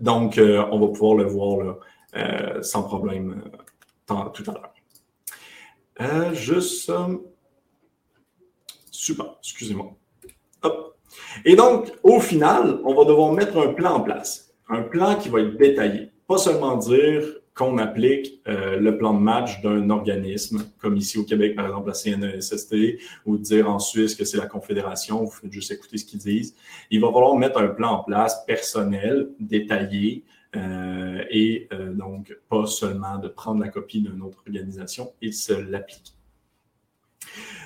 [0.00, 1.78] Donc, on va pouvoir le voir
[2.62, 3.42] sans problème
[4.06, 4.54] tout à
[5.98, 6.34] l'heure.
[6.34, 6.92] juste
[8.92, 9.96] Super, excusez-moi.
[11.44, 14.54] Et donc, au final, on va devoir mettre un plan en place.
[14.68, 16.10] Un plan qui va être détaillé.
[16.26, 17.22] Pas seulement dire
[17.58, 21.88] qu'on applique euh, le plan de match d'un organisme, comme ici au Québec, par exemple,
[21.88, 22.74] la CNESST,
[23.26, 26.54] ou dire en Suisse que c'est la Confédération, vous faites juste écouter ce qu'ils disent.
[26.92, 32.66] Il va falloir mettre un plan en place personnel, détaillé, euh, et euh, donc pas
[32.66, 36.12] seulement de prendre la copie d'une autre organisation et se l'appliquer.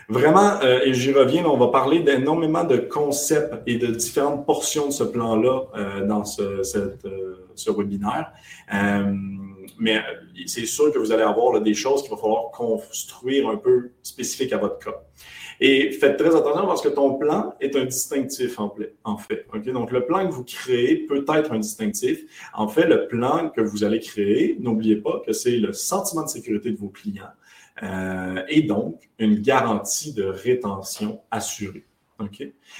[0.09, 4.89] Vraiment, euh, et j'y reviens, on va parler d'énormément de concepts et de différentes portions
[4.89, 8.33] de ce plan-là euh, dans ce, euh, ce webinaire.
[9.79, 10.03] mais
[10.47, 14.53] c'est sûr que vous allez avoir des choses qu'il va falloir construire un peu spécifiques
[14.53, 15.01] à votre cas.
[15.61, 19.47] Et faites très attention parce que ton plan est un distinctif en, fait.
[19.67, 22.21] Donc, le plan que vous créez peut être un distinctif.
[22.53, 26.29] En fait, le plan que vous allez créer, n'oubliez pas que c'est le sentiment de
[26.29, 27.31] sécurité de vos clients,
[27.83, 31.85] euh, et donc une garantie de rétention assurée.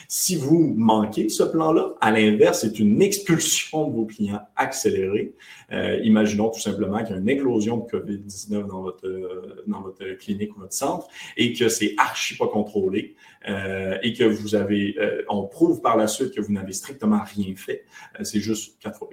[0.07, 5.35] Si vous manquez ce plan-là, à l'inverse, c'est une expulsion de vos clients accélérée.
[5.73, 10.05] Euh, imaginons tout simplement qu'il y a une éclosion de COVID-19 dans votre, dans votre
[10.19, 13.17] clinique ou votre centre et que c'est archi pas contrôlé
[13.49, 14.95] euh, et que vous avez,
[15.29, 17.85] on prouve par la suite que vous n'avez strictement rien fait.
[18.23, 19.09] c'est juste quatre fois.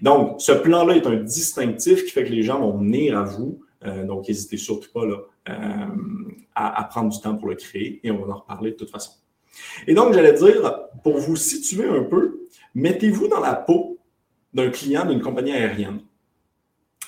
[0.00, 3.60] Donc, ce plan-là est un distinctif qui fait que les gens vont venir à vous
[3.84, 5.86] euh, donc, n'hésitez surtout pas euh,
[6.54, 9.12] à, prendre du temps pour le créer et on va en reparler de toute façon.
[9.86, 12.40] Et donc, j'allais dire, pour vous situer un peu,
[12.74, 13.98] mettez-vous dans la peau
[14.52, 16.00] d'un client d'une compagnie aérienne.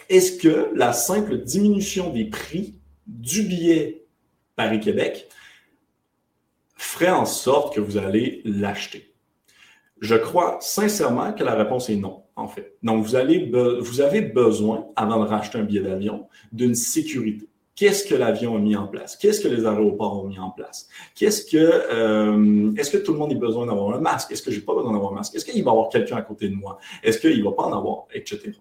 [0.09, 4.05] Est-ce que la simple diminution des prix du billet
[4.57, 5.29] Paris-Québec
[6.77, 9.15] ferait en sorte que vous allez l'acheter?
[10.01, 12.75] Je crois sincèrement que la réponse est non en fait.
[12.83, 17.47] Donc, vous, avez besoin, avant de racheter un billet d'avion, d'une sécurité.
[17.77, 19.17] Qu'est-ce que l'avion a mis en place?
[19.17, 20.89] Qu'est-ce que les aéroports ont mis en place?
[21.15, 24.33] Qu'est-ce que, euh, est-ce que tout le monde a besoin d'avoir un masque?
[24.33, 25.35] Est-ce que j'ai pas besoin d'avoir un masque?
[25.35, 26.79] Est-ce qu'il va y avoir quelqu'un à côté de moi?
[27.03, 28.05] Est-ce qu'il va pas en avoir?
[28.13, 28.53] Etc.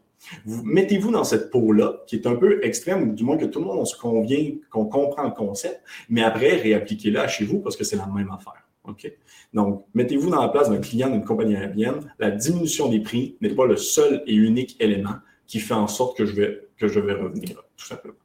[0.45, 3.59] Vous mettez-vous dans cette peau-là, qui est un peu extrême, ou du moins que tout
[3.59, 7.75] le monde on se convient, qu'on comprend le concept, mais après, réappliquez-le chez vous parce
[7.75, 8.68] que c'est la même affaire.
[8.89, 9.11] OK?
[9.53, 12.13] Donc, mettez-vous dans la place d'un client d'une compagnie aérienne.
[12.19, 15.15] La diminution des prix n'est pas le seul et unique élément
[15.47, 18.15] qui fait en sorte que je vais, revenir, tout simplement.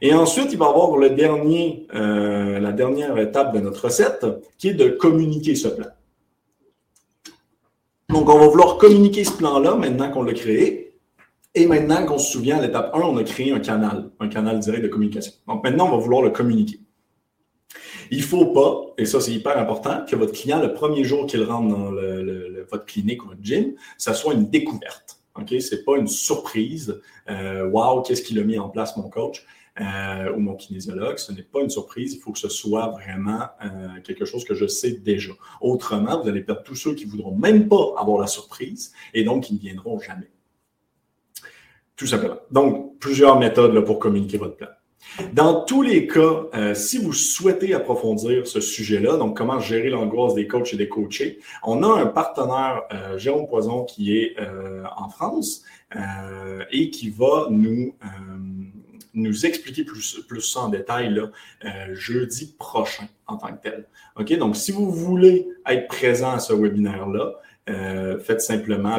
[0.00, 4.26] Et ensuite, il va y avoir le dernier, euh, la dernière étape de notre recette,
[4.58, 5.86] qui est de communiquer ce plan.
[8.08, 10.94] Donc, on va vouloir communiquer ce plan-là maintenant qu'on l'a créé.
[11.54, 14.60] Et maintenant qu'on se souvient, à l'étape 1, on a créé un canal, un canal
[14.60, 15.32] direct de communication.
[15.48, 16.78] Donc, maintenant, on va vouloir le communiquer.
[18.10, 21.26] Il ne faut pas, et ça c'est hyper important, que votre client, le premier jour
[21.26, 21.90] qu'il rentre dans
[22.70, 25.16] votre clinique ou votre gym, ça soit une découverte.
[25.48, 27.00] Ce n'est pas une surprise.
[27.28, 29.44] Euh, wow, qu'est-ce qu'il a mis en place mon coach
[29.80, 31.18] euh, ou mon kinésiologue?
[31.18, 32.14] Ce n'est pas une surprise.
[32.14, 35.32] Il faut que ce soit vraiment euh, quelque chose que je sais déjà.
[35.60, 39.24] Autrement, vous allez perdre tous ceux qui ne voudront même pas avoir la surprise et
[39.24, 40.30] donc qui ne viendront jamais.
[41.96, 42.36] Tout simplement.
[42.50, 44.68] Donc, plusieurs méthodes pour communiquer votre plan.
[45.32, 50.34] Dans tous les cas, euh, si vous souhaitez approfondir ce sujet-là, donc comment gérer l'angoisse
[50.34, 54.82] des coachs et des coachés, on a un partenaire, euh, Jérôme Poison, qui est euh,
[54.96, 55.62] en France
[56.72, 57.94] et qui va nous,
[59.14, 61.30] nous expliquer plus, plus ça en détail là,
[61.92, 63.86] jeudi prochain en tant que tel.
[64.16, 64.36] OK?
[64.36, 67.34] Donc, si vous voulez être présent à ce webinaire-là,
[68.18, 68.98] faites simplement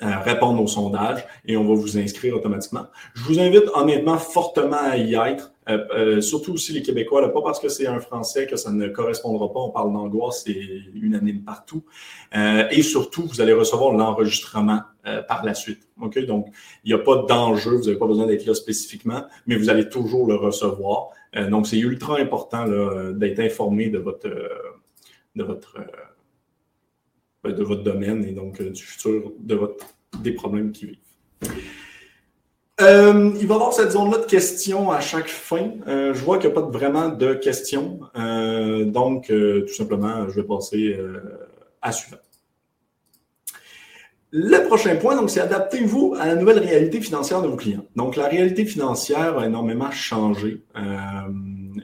[0.00, 2.86] répondre au sondage et on va vous inscrire automatiquement.
[3.14, 5.52] Je vous invite honnêtement fortement à y être.
[5.70, 8.72] Euh, euh, surtout aussi les Québécois, là, pas parce que c'est un Français que ça
[8.72, 9.60] ne correspondra pas.
[9.60, 10.56] On parle d'angoisse, c'est
[10.94, 11.84] unanime partout.
[12.34, 14.80] Euh, et surtout, vous allez recevoir l'enregistrement
[15.28, 15.88] par la suite.
[16.00, 16.48] Ok, Donc,
[16.84, 19.88] il n'y a pas d'enjeu, vous n'avez pas besoin d'être là spécifiquement, mais vous allez
[19.88, 21.08] toujours le recevoir.
[21.48, 22.66] donc, c'est ultra important
[23.12, 25.78] d'être informé de votre, de votre,
[27.44, 29.86] de votre domaine et donc du futur de votre,
[30.22, 30.98] des problèmes qui vivent.
[32.80, 35.72] Euh, il va y avoir cette zone-là de questions à chaque fin.
[35.86, 38.00] Euh, je vois qu'il n'y a pas vraiment de questions.
[38.16, 40.98] Euh, donc, tout simplement, je vais passer
[41.82, 42.18] à suivant.
[44.32, 47.84] Le prochain point, donc, c'est adaptez-vous à la nouvelle réalité financière de vos clients.
[47.96, 50.62] Donc, la réalité financière a énormément changé.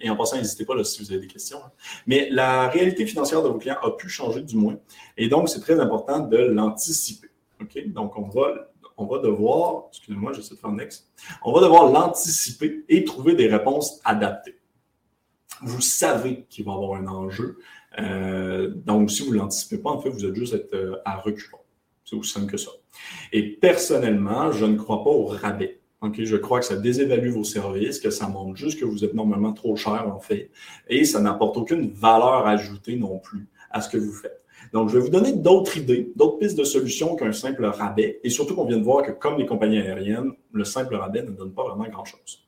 [0.00, 1.58] Et en passant, n'hésitez pas si vous avez des questions.
[1.64, 1.70] Hein.
[2.06, 4.76] Mais la réalité financière de vos clients a pu changer du moins.
[5.16, 7.28] Et donc, c'est très important de l'anticiper.
[7.86, 11.10] Donc, on va on va devoir, excusez-moi, j'essaie de faire next,
[11.44, 14.58] on va devoir l'anticiper et trouver des réponses adaptées.
[15.62, 17.58] Vous savez qu'il va y avoir un enjeu.
[17.98, 21.58] Euh, donc, si vous ne l'anticipez pas, en fait, vous êtes juste euh, à reculons.
[22.04, 22.70] C'est aussi simple que ça.
[23.32, 25.80] Et personnellement, je ne crois pas au rabais.
[26.02, 29.52] Je crois que ça désévalue vos services, que ça montre juste que vous êtes normalement
[29.52, 30.50] trop cher, en fait,
[30.88, 34.42] et ça n'apporte aucune valeur ajoutée non plus à ce que vous faites.
[34.72, 38.20] Donc, je vais vous donner d'autres idées, d'autres pistes de solutions qu'un simple rabais.
[38.24, 41.30] Et surtout qu'on vient de voir que, comme les compagnies aériennes, le simple rabais ne
[41.30, 42.46] donne pas vraiment grand-chose.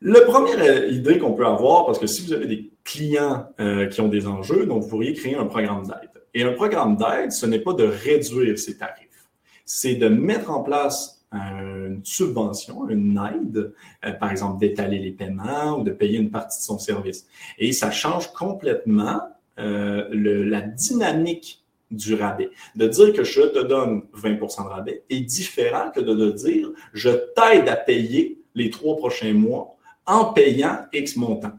[0.00, 3.86] La première euh, idée qu'on peut avoir, parce que si vous avez des clients euh,
[3.86, 6.22] qui ont des enjeux, donc vous pourriez créer un programme d'aide.
[6.34, 9.28] Et un programme d'aide, ce n'est pas de réduire ses tarifs,
[9.64, 15.78] c'est de mettre en place une subvention, une aide, euh, par exemple d'étaler les paiements
[15.78, 17.26] ou de payer une partie de son service.
[17.58, 19.20] Et ça change complètement
[19.58, 22.50] euh, la dynamique du rabais.
[22.76, 26.70] De dire que je te donne 20% de rabais est différent que de, de dire
[26.92, 31.52] je t'aide à payer les trois prochains mois en payant X montant.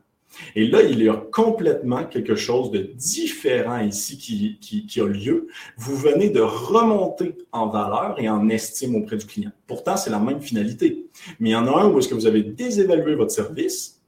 [0.56, 5.48] Et là, il y a complètement quelque chose de différent ici qui, qui, a lieu.
[5.78, 9.52] Vous venez de remonter en valeur et en estime auprès du client.
[9.68, 11.08] Pourtant, c'est la même finalité.
[11.40, 14.00] Mais il y en a un où est-ce que vous avez désévalué votre service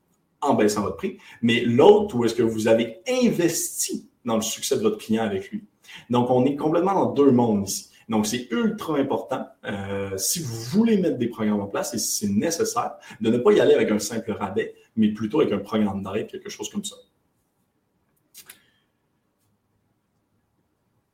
[0.41, 4.75] en baissant votre prix, mais l'autre où est-ce que vous avez investi dans le succès
[4.75, 5.63] de votre client avec lui.
[6.09, 7.89] Donc, on est complètement dans deux mondes ici.
[8.09, 12.25] Donc, c'est ultra important, euh, si vous voulez mettre des programmes en place et si
[12.25, 15.59] c'est nécessaire, de ne pas y aller avec un simple rabais, mais plutôt avec un
[15.59, 16.95] programme d'aide, quelque chose comme ça.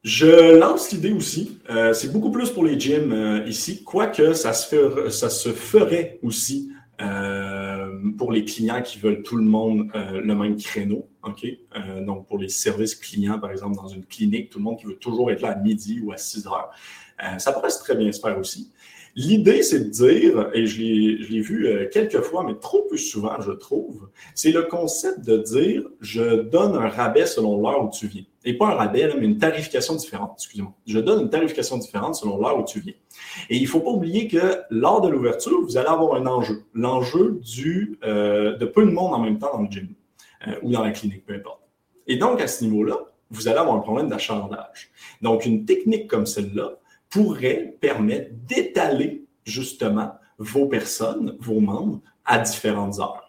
[0.07, 4.53] Je lance l'idée aussi, euh, c'est beaucoup plus pour les gyms euh, ici, quoique ça
[4.53, 11.09] se, ferait aussi euh, pour les clients qui veulent tout le monde le même créneau.
[11.23, 11.45] OK?
[12.05, 14.95] Donc, pour les services clients, par exemple, dans une clinique, tout le monde qui veut
[14.95, 16.69] toujours être là à midi ou à 6 heures,
[17.37, 18.71] ça pourrait très bien se faire aussi.
[19.19, 23.51] L'idée, c'est de dire, et je l'ai vu quelques fois, mais trop plus souvent, je
[23.51, 28.21] trouve, c'est le concept de dire je donne un rabais selon l'heure où tu viens.
[28.45, 30.71] Et pas un rabais, mais une tarification différente, excusez-moi.
[30.85, 32.93] Je donne une tarification différente selon l'heure où tu viens.
[33.49, 36.61] Et il ne faut pas oublier que lors de l'ouverture, vous allez avoir un enjeu.
[36.75, 39.87] L'enjeu du euh, de peu de monde en même temps dans le gym
[40.47, 41.61] euh, ou dans la clinique, peu importe.
[42.05, 42.99] Et donc, à ce niveau-là,
[43.31, 44.91] vous allez avoir un problème d'achalandage.
[45.23, 46.77] Donc, une technique comme celle-là
[47.09, 53.23] pourrait permettre d'étaler justement vos personnes, vos membres, à différentes heures.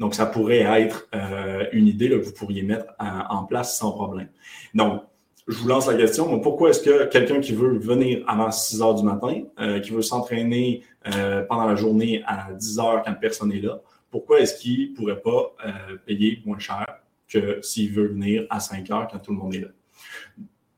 [0.00, 4.28] Donc, ça pourrait être euh, une idée que vous pourriez mettre en place sans problème.
[4.74, 5.02] Donc,
[5.46, 6.40] je vous lance la question.
[6.40, 10.02] pourquoi est-ce que quelqu'un qui veut venir avant 6 heures du matin, euh, qui veut
[10.02, 10.82] s'entraîner
[11.14, 14.96] euh, pendant la journée à 10 heures quand personne n'est là, pourquoi est-ce qu'il ne
[14.96, 16.86] pourrait pas euh, payer moins cher
[17.28, 19.68] que s'il veut venir à 5 heures quand tout le monde est là?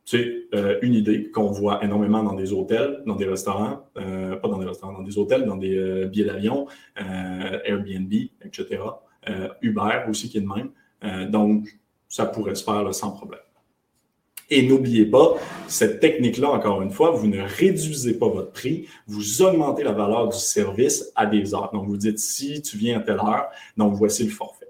[0.08, 0.48] C'est
[0.82, 4.92] une idée qu'on voit énormément dans des hôtels, dans des restaurants, pas dans des restaurants,
[4.92, 8.12] dans des hôtels, dans des billets d'avion, Airbnb,
[8.44, 8.78] etc.
[9.60, 10.70] Uber aussi qui est de même.
[11.28, 11.76] donc,
[12.08, 13.40] ça pourrait se faire sans problème.
[14.48, 15.34] Et n'oubliez pas,
[15.66, 20.28] cette technique-là, encore une fois, vous ne réduisez pas votre prix, vous augmentez la valeur
[20.28, 21.70] du service à des heures.
[21.72, 24.68] Donc, vous dites, si tu viens à telle heure, donc voici le forfait.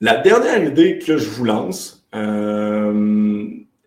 [0.00, 2.08] La dernière idée que je vous lance,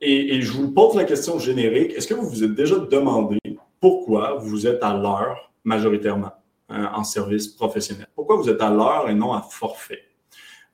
[0.01, 3.37] euh, et, je vous pose la question générique, est-ce que vous vous êtes déjà demandé
[3.79, 6.31] pourquoi vous êtes à l'heure majoritairement
[6.71, 8.07] euh, en service professionnel?
[8.15, 10.03] Pourquoi vous êtes à l'heure et non à forfait?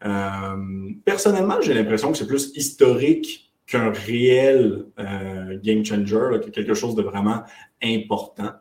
[0.05, 6.95] Euh, personnellement, j'ai l'impression que c'est plus historique qu'un réel euh, game changer, quelque chose
[6.95, 7.43] de vraiment
[7.83, 8.51] important.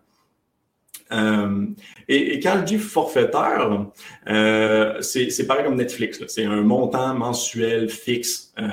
[1.15, 1.67] Euh,
[2.09, 3.87] et, quand je dis forfaitaire,
[4.29, 6.23] euh, c'est pareil comme Netflix.
[6.29, 8.65] C'est un montant mensuel fixe euh,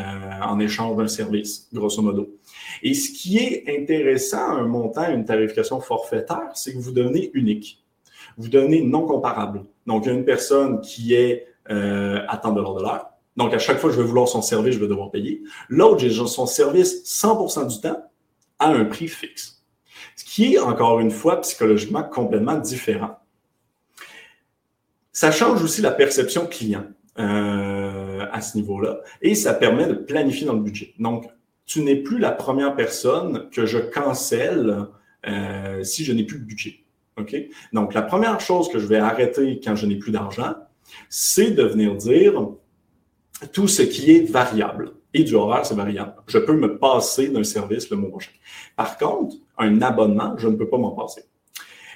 [0.43, 2.35] en échange d'un service, grosso modo.
[2.83, 7.83] Et ce qui est intéressant un montant, une tarification forfaitaire, c'est que vous devenez unique.
[8.37, 9.63] Vous devenez non comparable.
[9.85, 13.11] Donc, une personne qui est à tant de l'heure.
[13.37, 15.41] Donc, à chaque fois que je vais vouloir son service, je vais devoir payer.
[15.69, 18.03] L'autre, j'ai son service 100% du temps
[18.59, 19.60] à un prix fixe.
[20.21, 23.17] Ce qui est, encore une fois, psychologiquement complètement différent.
[25.11, 26.85] Ça change aussi la perception client
[27.17, 30.93] euh, à ce niveau-là et ça permet de planifier dans le budget.
[30.99, 31.25] Donc,
[31.65, 34.85] tu n'es plus la première personne que je cancelle
[35.27, 36.83] euh, si je n'ai plus de budget.
[37.17, 37.35] OK?
[37.73, 40.53] Donc, la première chose que je vais arrêter quand je n'ai plus d'argent,
[41.09, 42.47] c'est de venir dire
[43.53, 46.15] tout ce qui est variable et du horaire, c'est variable.
[46.27, 48.31] Je peux me passer d'un service le mois prochain.
[48.75, 51.23] Par contre, un abonnement, je ne peux pas m'en passer.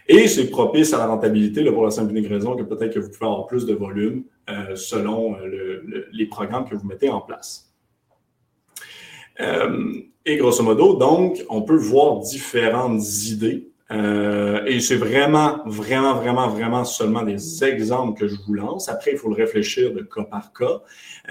[0.07, 3.25] Et c'est propice à la rentabilité pour la simple raison que peut-être que vous pouvez
[3.25, 7.73] avoir plus de volume euh, selon euh, les programmes que vous mettez en place.
[9.39, 9.93] Euh,
[10.25, 16.47] et grosso modo, donc, on peut voir différentes idées euh, et c'est vraiment, vraiment, vraiment,
[16.47, 18.89] vraiment seulement des exemples que je vous lance.
[18.89, 20.81] Après, il faut le réfléchir de cas par cas.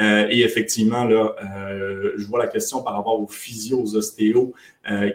[0.01, 4.55] Euh, et effectivement, là, euh, je vois la question par rapport aux physio, aux ostéos,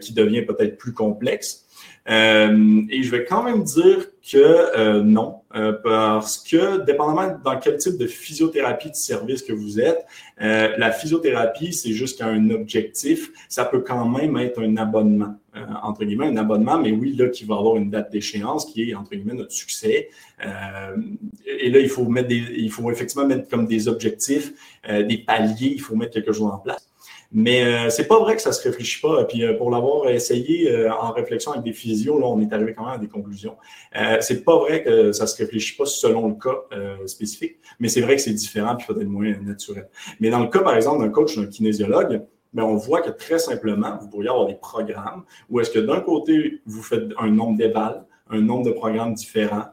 [0.01, 1.67] qui devient peut-être plus complexe.
[2.09, 7.59] Euh, et je vais quand même dire que euh, non, euh, parce que dépendamment dans
[7.59, 10.05] quel type de physiothérapie de service que vous êtes,
[10.39, 13.31] la physiothérapie, c'est juste un objectif.
[13.49, 15.35] Ça peut quand même être un abonnement,
[15.83, 18.95] entre guillemets, un abonnement, mais oui, là, qui va avoir une date d'échéance qui est,
[18.95, 20.09] entre guillemets, notre succès.
[20.41, 24.53] et là, il faut mettre des, il faut effectivement mettre comme des objectifs,
[24.87, 26.89] des paliers, il faut mettre quelque chose en place.
[27.31, 29.23] Mais euh, c'est pas vrai que ça se réfléchit pas.
[29.25, 32.73] Puis euh, pour l'avoir essayé euh, en réflexion avec des physios, là, on est arrivé
[32.73, 33.55] quand même à des conclusions.
[33.95, 36.57] Euh, c'est pas vrai que ça se réfléchit pas selon le cas
[37.05, 39.89] spécifique, mais c'est vrai que c'est différent puis il faut être moins naturel.
[40.19, 42.23] Mais dans le cas, par exemple, d'un coach, d'un kinésiologue,
[42.53, 46.01] ben, on voit que très simplement, vous pourriez avoir des programmes où est-ce que d'un
[46.01, 49.65] côté, vous faites un nombre d'évals, un nombre de programmes différents.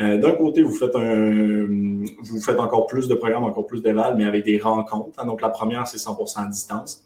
[0.00, 1.66] Euh, d'un côté, vous faites un,
[2.22, 5.18] vous faites encore plus de programmes, encore plus d'éval, mais avec des rencontres.
[5.18, 5.26] Hein.
[5.26, 7.04] Donc, la première, c'est 100% à distance.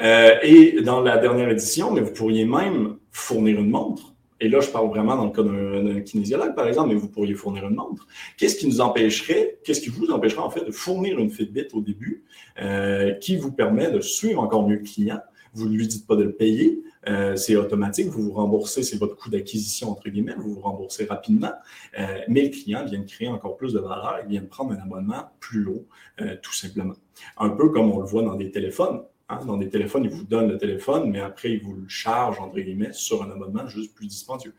[0.00, 4.11] Euh, et dans la dernière édition, mais vous pourriez même fournir une montre.
[4.42, 7.34] Et là, je parle vraiment dans le cas d'un kinésiologue, par exemple, mais vous pourriez
[7.34, 8.08] fournir une montre.
[8.36, 11.80] Qu'est-ce qui nous empêcherait, qu'est-ce qui vous empêcherait en fait de fournir une Fitbit au
[11.80, 12.24] début
[12.60, 15.20] euh, qui vous permet de suivre encore mieux le client?
[15.54, 18.98] Vous ne lui dites pas de le payer, euh, c'est automatique, vous vous remboursez, c'est
[18.98, 21.52] votre coût d'acquisition, entre guillemets, vous vous remboursez rapidement,
[22.00, 24.72] euh, mais le client vient de créer encore plus de valeur, il vient de prendre
[24.72, 25.86] un abonnement plus haut,
[26.20, 26.94] euh, tout simplement.
[27.36, 29.02] Un peu comme on le voit dans des téléphones.
[29.32, 29.44] Hein.
[29.46, 32.58] Dans des téléphones, ils vous donnent le téléphone, mais après, ils vous le chargent, entre
[32.60, 34.54] guillemets, sur un abonnement juste plus dispendieux.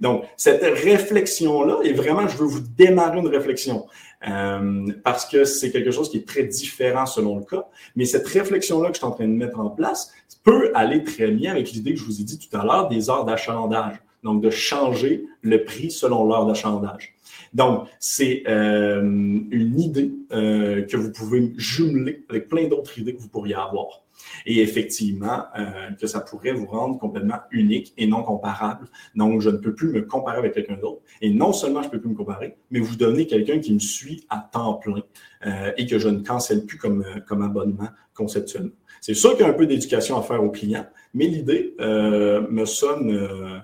[0.00, 3.86] Donc, cette réflexion-là, et vraiment, je veux vous démarrer une réflexion.
[4.26, 7.68] Euh, parce que c'est quelque chose qui est très différent selon le cas.
[7.94, 10.12] Mais cette réflexion-là que je suis en train de mettre en place
[10.42, 13.10] peut aller très bien avec l'idée que je vous ai dit tout à l'heure des
[13.10, 14.00] heures d'achalandage.
[14.22, 17.14] Donc, de changer le prix selon l'heure d'achalandage.
[17.54, 23.20] Donc, c'est euh, une idée euh, que vous pouvez jumeler avec plein d'autres idées que
[23.20, 24.02] vous pourriez avoir.
[24.46, 28.88] Et effectivement, euh, que ça pourrait vous rendre complètement unique et non comparable.
[29.14, 31.02] Donc, je ne peux plus me comparer avec quelqu'un d'autre.
[31.20, 33.78] Et non seulement je ne peux plus me comparer, mais vous devenez quelqu'un qui me
[33.78, 35.02] suit à temps plein
[35.46, 38.72] euh, et que je ne cancelle plus comme, euh, comme abonnement conceptuellement.
[39.00, 42.64] C'est sûr qu'il y a un peu d'éducation à faire aux clients, mais l'idée me
[42.64, 43.62] sonne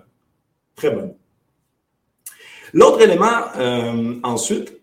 [0.74, 1.14] très bonne.
[2.72, 3.42] L'autre élément,
[4.24, 4.80] ensuite,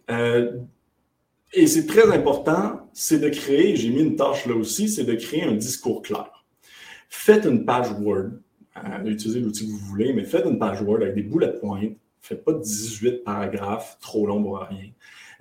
[1.54, 5.16] et c'est très important, c'est de créer, j'ai mis une tâche là aussi, c'est de
[5.16, 6.46] créer un discours clair.
[7.10, 8.30] Faites une page Word,
[8.78, 11.90] euh, utilisez l'outil que vous voulez, mais faites une page Word avec des bullet points.
[12.22, 14.92] Faites pas 18 paragraphes trop longs pour rien.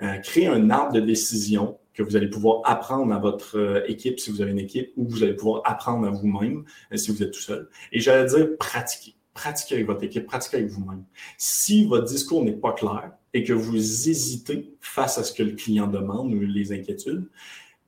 [0.03, 4.19] Euh, créez un arbre de décision que vous allez pouvoir apprendre à votre euh, équipe
[4.19, 7.23] si vous avez une équipe ou vous allez pouvoir apprendre à vous-même euh, si vous
[7.23, 7.69] êtes tout seul.
[7.93, 9.15] Et j'allais dire pratiquer.
[9.35, 11.05] Pratiquez avec votre équipe, pratiquez avec vous-même.
[11.39, 15.53] Si votre discours n'est pas clair, et que vous hésitez face à ce que le
[15.53, 17.25] client demande ou les inquiétudes,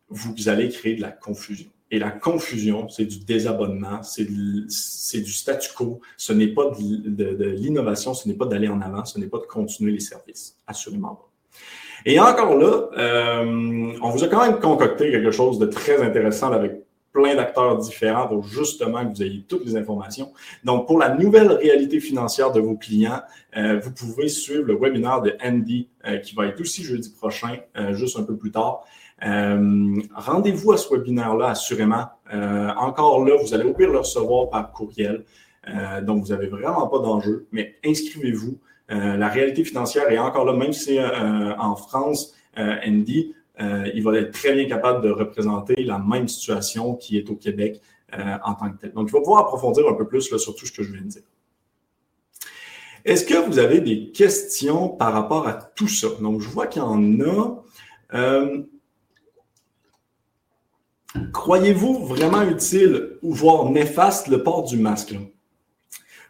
[0.09, 1.68] vous allez créer de la confusion.
[1.90, 8.14] Et la confusion, c'est du désabonnement, c'est du statu quo, ce n'est pas de, l'innovation,
[8.14, 10.57] ce n'est pas d'aller en avant, ce n'est pas de continuer les services.
[10.66, 11.28] Assurément pas.
[12.05, 16.51] Et encore là, euh, on vous a quand même concocté quelque chose de très intéressant
[16.51, 16.82] avec
[17.13, 20.33] plein d'acteurs différents pour justement que vous ayez toutes les informations.
[20.65, 23.21] Donc, pour la nouvelle réalité financière de vos clients,
[23.57, 27.57] euh, vous pouvez suivre le webinaire de Andy euh, qui va être aussi jeudi prochain,
[27.77, 28.85] euh, juste un peu plus tard.
[29.21, 32.07] Rendez-vous à ce webinaire-là, assurément.
[32.77, 35.25] encore là, vous allez au pire le recevoir par courriel.
[36.03, 38.59] donc, vous n'avez vraiment pas d'enjeu, mais inscrivez-vous.
[38.89, 41.05] la réalité financière est encore là, même si c'est
[41.57, 47.19] en France, Andy, il va être très bien capable de représenter la même situation qui
[47.19, 47.81] est au Québec
[48.13, 48.93] en tant que tel.
[48.93, 51.09] Donc, il va pouvoir approfondir un peu plus sur tout ce que je viens de
[51.09, 51.23] dire.
[53.05, 56.09] Est-ce que vous avez des questions par rapport à tout ça?
[56.21, 57.65] Donc, je vois qu'il y en a.
[58.15, 58.63] Euh,
[61.33, 65.17] croyez-vous vraiment utile ou voire néfaste le port du masque?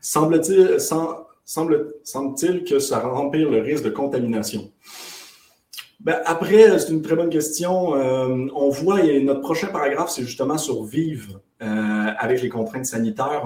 [0.01, 4.73] Semble-t-il semble, semble que ça remplir le risque de contamination?
[6.05, 7.95] Ben, après, c'est une très bonne question.
[7.95, 13.45] Euh, on voit, notre prochain paragraphe, c'est justement sur vivre euh, avec les contraintes sanitaires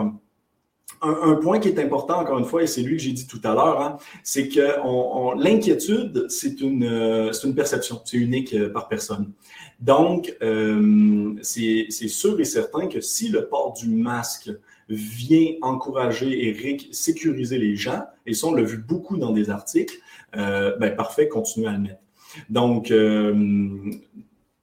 [1.03, 3.41] un, point qui est important, encore une fois, et c'est lui que j'ai dit tout
[3.45, 9.33] à l'heure, hein, c'est que l'inquiétude, c'est une, euh, perception, c'est unique euh, par personne.
[9.81, 14.51] Donc, euh, c'est sûr et certain que si le port du masque
[14.89, 19.97] vient encourager et sécuriser les gens, et ça, on l'a vu beaucoup dans des articles,
[20.33, 22.06] ben parfait, continuez à le mettre.
[22.51, 22.93] Donc,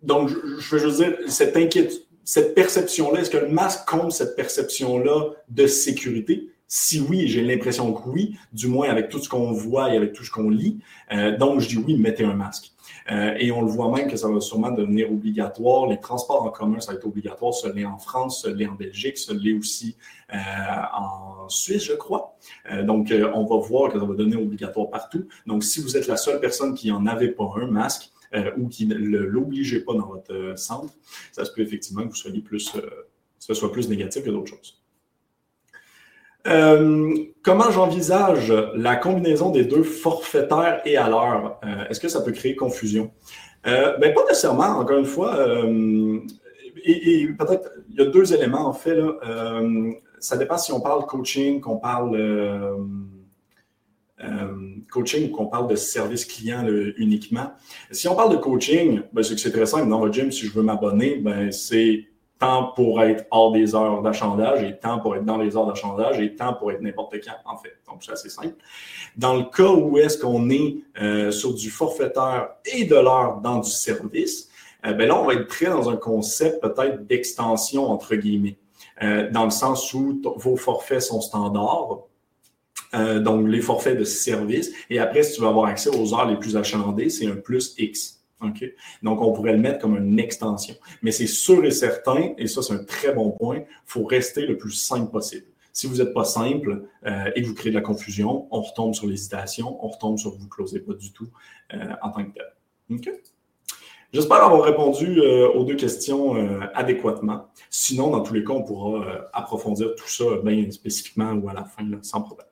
[0.01, 5.32] donc je, veux dire, cette inquiétude, cette perception-là, est-ce que le masque compte cette perception-là
[5.49, 6.49] de sécurité?
[6.67, 10.13] Si oui, j'ai l'impression que oui, du moins avec tout ce qu'on voit et avec
[10.13, 10.80] tout ce qu'on lit.
[11.11, 12.72] Euh, donc, je dis oui, mettez un masque.
[13.11, 15.87] Euh, et on le voit même que ça va sûrement devenir obligatoire.
[15.87, 17.53] Les transports en commun, ça va être obligatoire.
[17.53, 19.97] Ce l'est en France, ce l'est en Belgique, ce l'est aussi
[20.33, 20.37] euh,
[20.95, 22.37] en Suisse, je crois.
[22.83, 25.27] donc, on va voir que ça va devenir obligatoire partout.
[25.45, 28.67] Donc, si vous êtes la seule personne qui n'en avait pas un masque, euh, ou
[28.67, 30.91] qui ne l'obligez pas dans votre euh, centre,
[31.31, 32.81] ça se peut effectivement que vous soyez plus, euh,
[33.37, 34.82] ce soit plus négatif que d'autres choses.
[36.45, 41.59] Comment j'envisage la combinaison des deux forfaitaires et à l'heure?
[41.89, 43.11] Est-ce que ça peut créer confusion?
[43.63, 45.37] Ben, pas nécessairement, encore une fois.
[46.83, 48.97] et, peut-être, il y a deux éléments en fait.
[50.19, 52.15] Ça dépend si on parle coaching, qu'on parle
[54.23, 56.65] euh, coaching ou qu'on parle de service client
[56.97, 57.51] uniquement.
[57.91, 59.89] Si on parle de coaching, ben, c'est que très simple.
[59.89, 62.05] Dans votre gym, si je veux m'abonner, ben, c'est
[62.39, 66.19] temps pour être hors des heures d'achandage et temps pour être dans les heures d'achandage
[66.19, 67.73] et temps pour être n'importe quand, en fait.
[67.88, 68.55] Donc, c'est assez simple.
[69.15, 73.59] Dans le cas où est-ce qu'on est, euh, sur du forfaitaire et de l'heure dans
[73.59, 74.49] du service,
[74.86, 78.57] euh, ben là, on va être très dans un concept peut-être d'extension, entre guillemets,
[79.31, 82.03] dans le sens où vos forfaits sont standards,
[82.95, 84.71] euh, donc les forfaits de service.
[84.89, 87.73] Et après, si tu veux avoir accès aux heures les plus achalandées, c'est un plus
[87.77, 88.22] X.
[89.01, 90.75] Donc, on pourrait le mettre comme une extension.
[91.01, 94.45] Mais c'est sûr et certain, et ça, c'est un très bon point, il faut rester
[94.45, 95.45] le plus simple possible.
[95.71, 98.93] Si vous n'êtes pas simple euh, et que vous créez de la confusion, on retombe
[98.93, 101.29] sur l'hésitation, on retombe sur vous ne closez pas du tout
[101.73, 103.19] euh, en tant que tel.
[104.11, 106.35] J'espère avoir répondu aux deux questions
[106.75, 107.47] adéquatement.
[107.71, 111.63] Sinon, dans tous les cas, on pourra approfondir tout ça bien spécifiquement ou à la
[111.63, 112.45] fin, sans problème.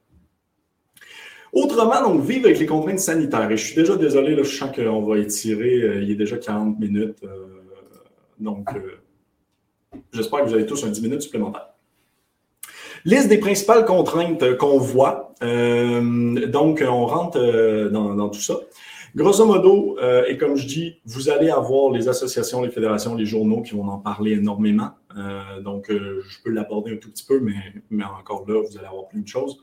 [1.53, 3.51] Autrement, donc, vivre avec les contraintes sanitaires.
[3.51, 5.81] Et je suis déjà désolé, je sens qu'on va étirer.
[5.81, 7.17] Euh, il est déjà 40 minutes.
[7.23, 7.47] Euh,
[8.39, 11.67] donc, euh, j'espère que vous avez tous un 10 minutes supplémentaires.
[13.03, 15.33] Liste des principales contraintes qu'on voit.
[15.41, 18.59] donc, on rentre dans, tout ça.
[19.15, 19.97] Grosso modo,
[20.27, 23.87] et comme je dis, vous allez avoir les associations, les fédérations, les journaux qui vont
[23.89, 24.91] en parler énormément.
[25.63, 27.41] donc, je peux l'aborder un tout petit peu,
[27.89, 29.57] mais encore là, vous allez avoir plein de choses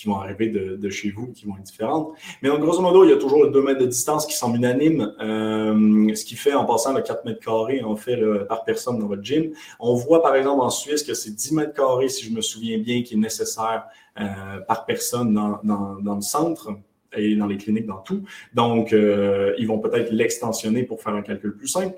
[0.00, 2.14] qui vont arriver de, chez vous, qui vont être différentes.
[2.40, 4.56] Mais donc, grosso modo, il y a toujours le 2 mètres de distance qui semble
[4.56, 8.98] unanime, euh, ce qui fait, en passant le 4 mètres carrés, en fait, par personne
[8.98, 9.52] dans votre gym.
[9.78, 12.78] On voit, par exemple, en Suisse que c'est 10 mètres carrés, si je me souviens
[12.78, 13.84] bien, qui est nécessaire
[14.18, 16.70] euh, par personne dans, le centre
[17.14, 18.22] et dans les cliniques, dans tout.
[18.54, 21.94] Donc, euh, ils vont peut-être l'extensionner pour faire un calcul plus simple.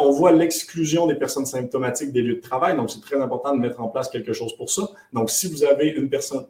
[0.00, 2.76] on voit l'exclusion des personnes symptomatiques des lieux de travail.
[2.76, 4.82] Donc, c'est très important de mettre en place quelque chose pour ça.
[5.14, 6.46] Donc, si vous avez une personne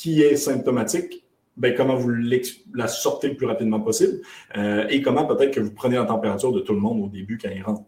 [0.00, 1.26] qui est symptomatique,
[1.58, 2.10] ben, comment vous
[2.74, 4.22] la sortez le plus rapidement possible
[4.56, 7.36] euh, et comment peut-être que vous prenez la température de tout le monde au début
[7.36, 7.82] quand il rentre.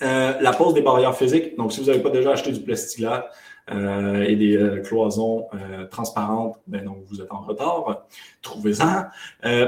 [0.00, 1.54] Euh, la pose des barrières physiques.
[1.58, 3.26] Donc, si vous n'avez pas déjà acheté du plexiglas,
[3.68, 8.06] euh, et des euh, cloisons euh, transparentes, ben, donc vous êtes en retard,
[8.40, 9.06] trouvez-en.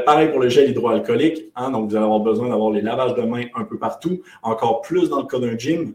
[0.04, 3.22] pareil pour le gel hydroalcoolique, hein, donc vous allez avoir besoin d'avoir les lavages de
[3.22, 5.94] mains un peu partout, encore plus dans le cas d'un gym,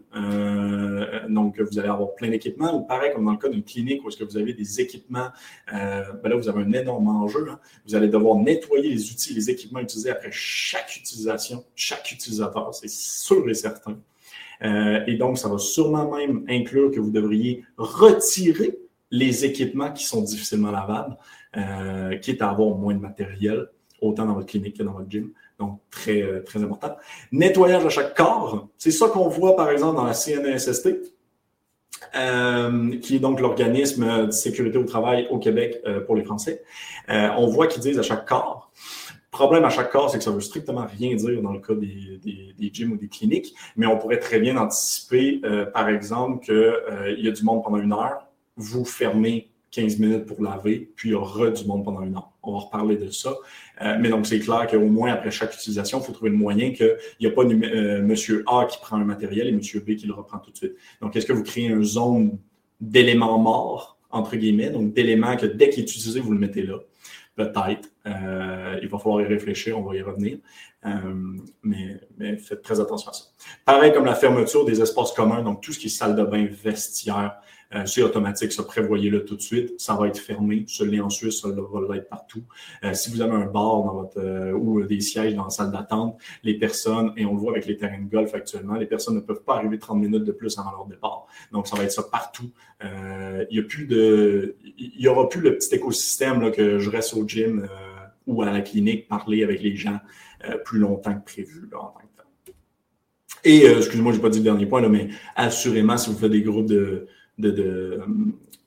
[1.30, 4.10] donc vous allez avoir plein d'équipements, ou pareil comme dans le cas d'une clinique où
[4.10, 5.30] est-ce que vous avez des équipements,
[5.72, 7.60] ben là vous avez un énorme enjeu, hein.
[7.88, 12.90] vous allez devoir nettoyer les outils, les équipements utilisés après chaque utilisation, chaque utilisateur, c'est
[12.90, 13.98] sûr et certain.
[14.64, 18.78] Euh, et donc, ça va sûrement même inclure que vous devriez retirer
[19.12, 21.18] les équipements qui sont difficilement lavables,
[21.58, 23.68] euh, quitte à avoir moins de matériel,
[24.02, 25.32] autant dans votre clinique que dans votre gym.
[25.60, 26.96] Donc, très, euh, très important.
[27.32, 28.68] Nettoyage à chaque corps.
[28.78, 31.14] C'est ça qu'on voit, par exemple, dans la CNESST.
[32.16, 36.64] euh, qui est donc l'organisme de sécurité au travail au Québec euh, pour les Français.
[37.10, 38.72] Euh, on voit qu'ils disent à chaque corps.
[39.34, 42.20] Problème à chaque corps, c'est que ça veut strictement rien dire dans le cas des,
[42.24, 45.42] des, des gyms ou des cliniques, mais on pourrait très bien anticiper,
[45.74, 50.42] par exemple, qu'il y a du monde pendant une heure, vous fermez 15 minutes pour
[50.42, 52.32] laver, puis il y aura du monde pendant une heure.
[52.44, 53.34] On va reparler de ça.
[53.82, 56.72] Euh, mais donc, c'est clair qu'au moins, après chaque utilisation, il faut trouver le moyen
[56.72, 60.06] qu'il n'y a pas euh, Monsieur A qui prend un matériel et Monsieur B qui
[60.06, 60.74] le reprend tout de suite.
[61.02, 62.38] Donc, est-ce que vous créez une zone
[62.80, 66.78] d'éléments morts, entre guillemets, donc d'éléments que dès qu'il est utilisé, vous le mettez là?
[67.36, 67.90] Peut-être.
[68.06, 70.38] Euh, il va falloir y réfléchir, on va y revenir.
[71.64, 73.24] mais, mais, faites très attention à ça.
[73.66, 76.46] Pareil comme la fermeture des espaces communs, donc tout ce qui est salle de bain,
[76.46, 77.38] vestiaire,
[77.76, 79.80] euh, c'est automatique, ça prévoyez-le tout de suite.
[79.80, 80.66] Ça va être fermé.
[80.82, 82.44] L'est en Suisse, ça va l'être partout.
[82.84, 86.58] Euh, si vous avez un bar euh, ou des sièges dans la salle d'attente, les
[86.58, 89.44] personnes, et on le voit avec les terrains de golf actuellement, les personnes ne peuvent
[89.44, 91.26] pas arriver 30 minutes de plus avant leur départ.
[91.52, 92.52] Donc, ça va être ça partout.
[92.82, 97.14] il y a plus de, il y aura plus le petit écosystème que je reste
[97.14, 97.68] au gym
[98.28, 100.00] ou à la clinique parler avec les gens
[100.66, 102.54] plus longtemps que prévu en tant que temps.
[103.44, 106.32] Et, excusez-moi, je n'ai pas dit le dernier point, là, mais assurément, si vous faites
[106.32, 107.08] des groupes de,
[107.38, 108.02] de,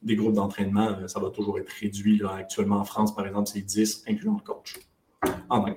[0.07, 2.23] des groupes d'entraînement, euh, ça va toujours être réduit.
[2.25, 4.79] Actuellement, en France, par exemple, c'est 10, incluant le coach,
[5.49, 5.77] en tant.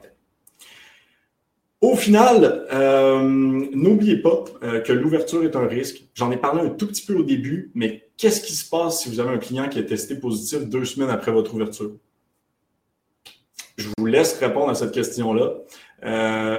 [1.82, 6.04] Au final, euh, n'oubliez pas euh, que l'ouverture est un risque.
[6.14, 9.10] J'en ai parlé un tout petit peu au début, mais qu'est-ce qui se passe si
[9.10, 11.94] vous avez un client qui est testé positif deux semaines après votre ouverture?
[13.78, 15.54] Je vous laisse répondre à cette question-là,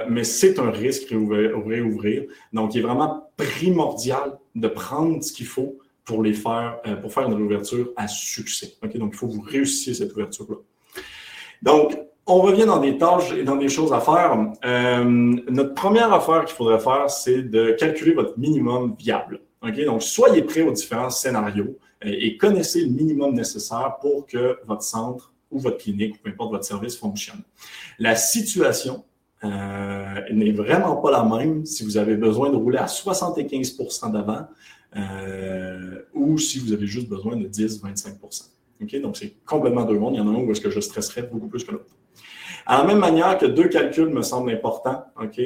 [0.09, 2.23] mais c'est un risque réouvrir.
[2.51, 7.13] Donc, il est vraiment primordial de prendre ce qu'il faut pour les faire, euh, pour
[7.13, 8.73] faire une réouverture à succès.
[8.81, 10.57] Donc, il faut que vous réussissiez cette ouverture-là.
[11.61, 14.37] Donc, on revient dans des tâches et dans des choses à faire.
[14.65, 15.03] Euh,
[15.49, 19.41] notre première affaire qu'il faudrait faire, c'est de calculer votre minimum viable.
[19.85, 24.83] Donc, soyez prêts aux différents scénarios euh, et connaissez le minimum nécessaire pour que votre
[24.83, 27.41] centre ou votre clinique, ou peu importe votre service, fonctionne.
[27.99, 29.03] La situation
[29.43, 34.45] n'est vraiment pas la même si vous avez besoin de rouler à 75% d'avant
[34.95, 38.49] euh, ou si vous avez juste besoin de 10-25
[38.81, 39.01] OK?
[39.01, 40.15] Donc, c'est complètement deux mondes.
[40.15, 41.95] Il y en a un où est-ce que je stresserais beaucoup plus que l'autre.
[42.65, 45.39] À la même manière que deux calculs me semblent importants, OK?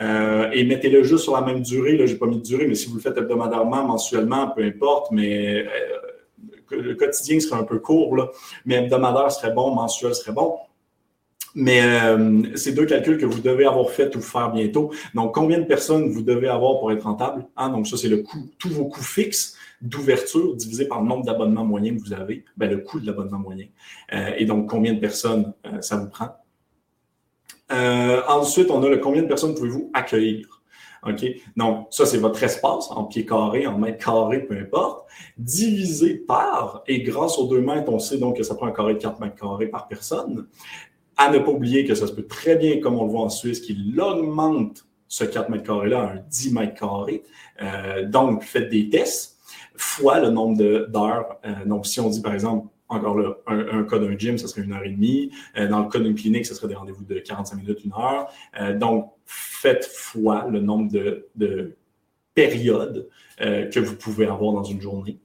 [0.00, 1.96] Euh, et mettez-le juste sur la même durée.
[1.96, 5.10] Là, j'ai pas mis de durée, mais si vous le faites hebdomadairement, mensuellement, peu importe,
[5.10, 5.66] mais euh,
[6.70, 8.30] le quotidien serait un peu court, là,
[8.64, 10.56] mais hebdomadaire serait bon, mensuel serait bon.
[11.54, 14.90] Mais euh, c'est deux calculs que vous devez avoir fait ou faire bientôt.
[15.14, 17.46] Donc, combien de personnes vous devez avoir pour être rentable?
[17.56, 17.70] Hein?
[17.70, 21.64] Donc, ça, c'est le coût, tous vos coûts fixes d'ouverture divisé par le nombre d'abonnements
[21.64, 23.66] moyens que vous avez, ben, le coût de l'abonnement moyen.
[24.14, 26.36] Euh, et donc, combien de personnes euh, ça vous prend?
[28.28, 30.62] ensuite, on a le combien de personnes pouvez-vous accueillir?
[31.06, 31.24] OK?
[31.56, 36.82] Donc, ça, c'est votre espace en pieds carrés, en mètres carrés, peu importe, divisé par,
[36.86, 39.20] et grâce aux deux mètres, on sait donc que ça prend un carré de 4
[39.20, 40.46] mètres carrés par personne.
[41.16, 43.28] À ne pas oublier que ça se peut très bien, comme on le voit en
[43.28, 47.22] Suisse, qu'il augmente ce 4 mètres carrés-là à un 10 mètres carrés.
[47.60, 49.38] Euh, donc, faites des tests
[49.76, 50.56] fois le nombre
[50.88, 51.38] d'heures.
[51.44, 54.62] Euh, donc, si on dit, par exemple, encore là, un, cas d'un gym, ça serait
[54.62, 55.30] une heure et demie.
[55.58, 58.32] Euh, dans le cas d'une clinique, ce serait des rendez-vous de 45 minutes, une heure.
[58.78, 61.76] donc, faites fois le nombre de, de
[62.34, 63.08] périodes
[63.38, 65.18] que vous pouvez avoir dans une journée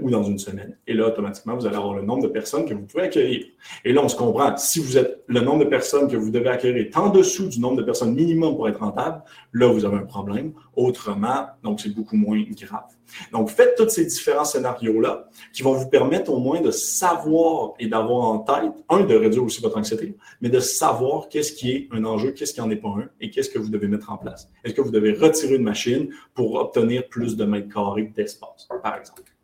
[0.00, 0.76] ou dans une semaine.
[0.86, 3.44] Et là, automatiquement, vous allez avoir le nombre de personnes que vous pouvez accueillir.
[3.84, 4.56] Et là, on se comprend.
[4.56, 7.60] Si vous êtes le nombre de personnes que vous devez accueillir est en dessous du
[7.60, 9.22] nombre de personnes minimum pour être rentable,
[9.52, 10.52] là, vous avez un problème.
[10.74, 12.84] Autrement, donc, c'est beaucoup moins grave.
[13.32, 17.86] Donc, faites tous ces différents scénarios-là qui vont vous permettre au moins de savoir et
[17.86, 21.88] d'avoir en tête, un, de réduire aussi votre anxiété, mais de savoir qu'est-ce qui est
[21.92, 24.16] un enjeu, qu'est-ce qui n'en est pas un et qu'est-ce que vous devez mettre en
[24.16, 24.50] place.
[24.64, 28.96] Est-ce que vous devez retirer une machine pour obtenir plus de mètres carrés d'espace, par
[28.98, 29.35] exemple?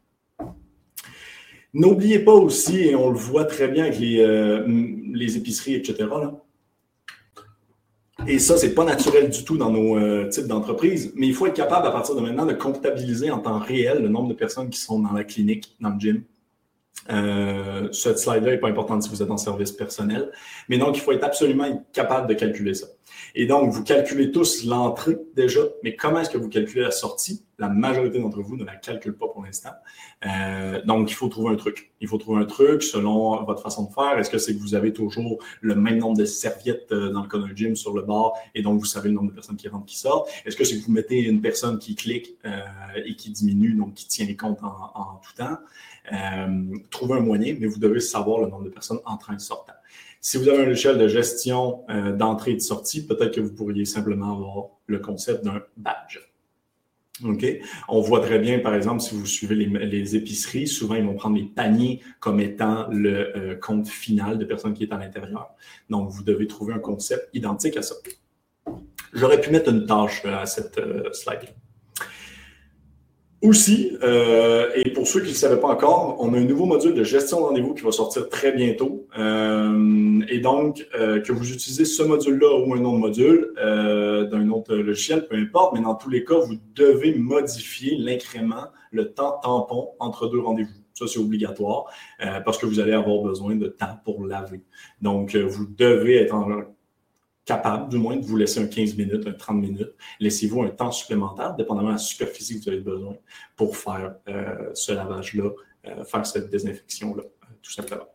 [1.75, 4.66] N'oubliez pas aussi, et on le voit très bien avec les, euh,
[5.37, 6.07] épiceries, etc.
[8.27, 11.47] Et ça, c'est pas naturel du tout dans nos euh, types d'entreprises, mais il faut
[11.47, 14.68] être capable à partir de maintenant de comptabiliser en temps réel le nombre de personnes
[14.68, 16.25] qui sont dans la clinique, dans le gym,
[17.11, 20.31] euh, ce slide-là n'est pas important si vous êtes en service personnel.
[20.68, 22.87] Mais donc, il faut être absolument capable de calculer ça.
[23.35, 27.45] Et donc, vous calculez tous l'entrée déjà, mais comment est-ce que vous calculez la sortie?
[27.59, 29.71] La majorité d'entre vous ne la calcule pas pour l'instant.
[30.27, 31.93] Euh, donc, il faut trouver un truc.
[32.01, 34.19] Il faut trouver un truc selon votre façon de faire.
[34.19, 37.29] Est-ce que c'est que vous avez toujours le même nombre de serviettes euh, dans le
[37.29, 39.69] cas d'un gym sur le bar et donc vous savez le nombre de personnes qui
[39.69, 40.29] rentrent, qui sortent?
[40.45, 42.61] Est-ce que c'est que vous mettez une personne qui clique euh,
[43.05, 45.59] et qui diminue, donc qui tient les comptes en, en tout temps?
[46.13, 49.75] Euh, trouver un moyen, mais vous devez savoir le nombre de personnes entrant et sortant.
[50.25, 53.53] Si vous avez un échelle de gestion euh, d'entrée et de sortie, peut-être que vous
[53.53, 56.20] pourriez simplement avoir le concept d'un badge.
[57.25, 57.45] OK?
[57.89, 61.37] On voit très bien, par exemple, si vous suivez les, épiceries, souvent ils vont prendre
[61.37, 65.51] les paniers comme étant le euh, compte final de personne qui est à l'intérieur.
[65.91, 67.97] Donc, vous devez trouver un concept identique à ça.
[69.12, 71.49] J'aurais pu mettre une tâche à cette euh, slide.
[73.43, 76.64] Aussi, euh, et pour ceux qui ne le savaient pas encore, on a un nouveau
[76.64, 79.09] module de gestion de rendez-vous qui va sortir très bientôt.
[79.18, 83.53] Euh, et donc, euh, que vous utilisez ce module-là ou un autre module
[84.30, 89.12] d'un autre logiciel, peu importe, mais dans tous les cas, vous devez modifier l'incrément, le
[89.12, 90.70] temps tampon entre deux rendez-vous.
[90.95, 91.86] Ça, c'est obligatoire
[92.45, 94.62] parce que vous allez avoir besoin de temps pour laver.
[95.01, 96.47] Donc, vous devez être en
[97.45, 99.95] capable, du moins, de vous laisser un 15 minutes, un 30 minutes.
[100.20, 103.14] Laissez-vous un temps supplémentaire, dépendamment de la superficie que vous avez besoin
[103.57, 105.51] pour faire euh, ce lavage-là,
[105.86, 108.07] euh, faire cette désinfection-là, euh, tout simplement.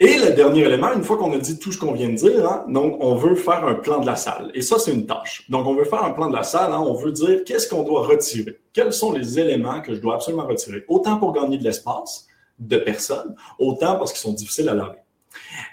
[0.00, 2.50] Et le dernier élément, une fois qu'on a dit tout ce qu'on vient de dire,
[2.50, 4.50] hein, donc on veut faire un plan de la salle.
[4.52, 5.48] Et ça, c'est une tâche.
[5.48, 7.84] Donc, on veut faire un plan de la salle, hein, on veut dire qu'est-ce qu'on
[7.84, 8.58] doit retirer.
[8.72, 10.84] Quels sont les éléments que je dois absolument retirer?
[10.88, 12.26] Autant pour gagner de l'espace
[12.58, 15.03] de personnes, autant parce qu'ils sont difficiles à laver.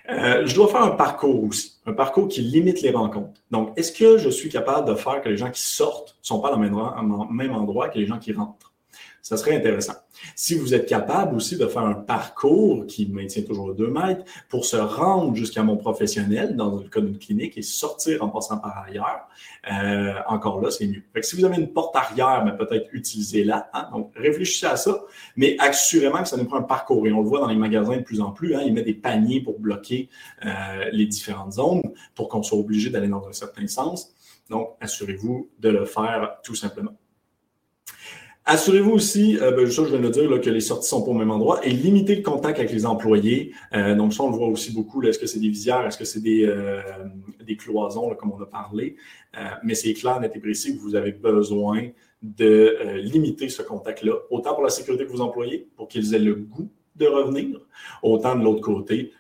[0.09, 3.39] Euh, je dois faire un parcours aussi, un parcours qui limite les rencontres.
[3.49, 6.39] Donc, est-ce que je suis capable de faire que les gens qui sortent ne sont
[6.39, 8.70] pas au même endroit que les gens qui rentrent?
[9.21, 9.93] Ça serait intéressant.
[10.35, 14.65] Si vous êtes capable aussi de faire un parcours qui maintient toujours 2 mètres pour
[14.65, 18.85] se rendre jusqu'à mon professionnel dans le cas d'une clinique et sortir en passant par
[18.87, 19.27] ailleurs,
[19.71, 21.03] euh, encore là, c'est mieux.
[21.21, 23.69] si vous avez une porte arrière, mais peut-être utilisez-la.
[23.73, 23.89] Hein.
[23.93, 25.01] donc, réfléchissez à ça,
[25.35, 27.05] mais assurément que ça nous prend un parcours.
[27.05, 28.55] Et on le voit dans les magasins de plus en plus.
[28.55, 30.09] Hein, ils mettent des paniers pour bloquer
[30.45, 31.83] euh, les différentes zones
[32.15, 34.13] pour qu'on soit obligé d'aller dans un certain sens.
[34.49, 36.97] Donc, assurez-vous de le faire tout simplement.
[38.45, 41.11] Assurez-vous aussi, euh, ben, ça je viens de le dire, que les sorties sont pas
[41.11, 43.53] au même endroit et limitez le contact avec les employés.
[43.73, 45.03] Euh, donc ça, on le voit aussi beaucoup.
[45.03, 46.81] Est-ce que c'est des visières, est-ce que c'est des, euh,
[47.59, 48.95] cloisons, comme on a parlé?
[49.63, 51.89] mais c'est clair, net et précis que vous avez besoin
[52.21, 56.35] de limiter ce contact-là, autant pour la sécurité de vos employés, pour qu'ils aient le
[56.35, 57.61] goût de revenir,
[58.03, 59.11] autant de l'autre côté,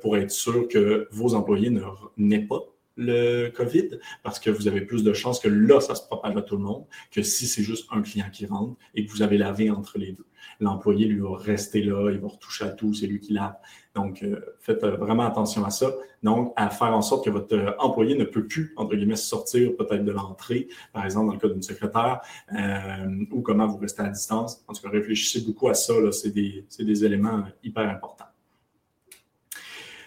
[0.00, 1.70] pour être sûr que vos employés
[2.16, 2.60] n'aient pas
[2.96, 6.42] le COVID parce que vous avez plus de chances que là, ça se propage à
[6.42, 9.38] tout le monde que si c'est juste un client qui rentre et que vous avez
[9.38, 10.26] lavé entre les deux.
[10.60, 13.54] L'employé, lui, va rester là, il va retoucher à tout, c'est lui qui lave.
[13.94, 15.92] Donc, euh, faites euh, vraiment attention à ça.
[16.22, 19.76] Donc, à faire en sorte que votre euh, employé ne peut plus, entre guillemets, sortir
[19.76, 22.20] peut-être de l'entrée, par exemple dans le cas d'une secrétaire,
[23.30, 24.64] ou comment vous restez à distance.
[24.68, 28.31] En tout cas, réfléchissez beaucoup à ça, c'est des éléments hyper importants.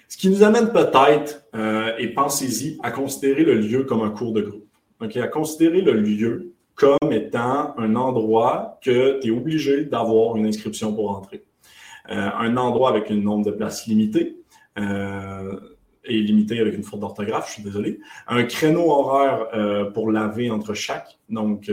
[0.08, 4.34] Ce qui nous amène peut-être, euh, et pensez-y, à considérer le lieu comme un cours
[4.34, 4.68] de groupe.
[5.00, 10.94] À considérer le lieu comme étant un endroit que tu es obligé d'avoir une inscription
[10.94, 11.44] pour entrer.
[12.10, 14.38] Euh, un endroit avec un nombre de places limité,
[14.78, 15.60] euh,
[16.08, 18.00] et limité avec une faute d'orthographe, je suis désolé.
[18.28, 21.72] Un créneau horaire pour laver entre chaque, donc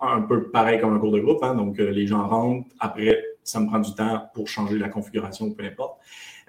[0.00, 1.44] un peu pareil comme un cours de groupe.
[1.44, 5.52] Hein, donc les gens rentrent, après ça me prend du temps pour changer la configuration,
[5.52, 6.00] peu importe.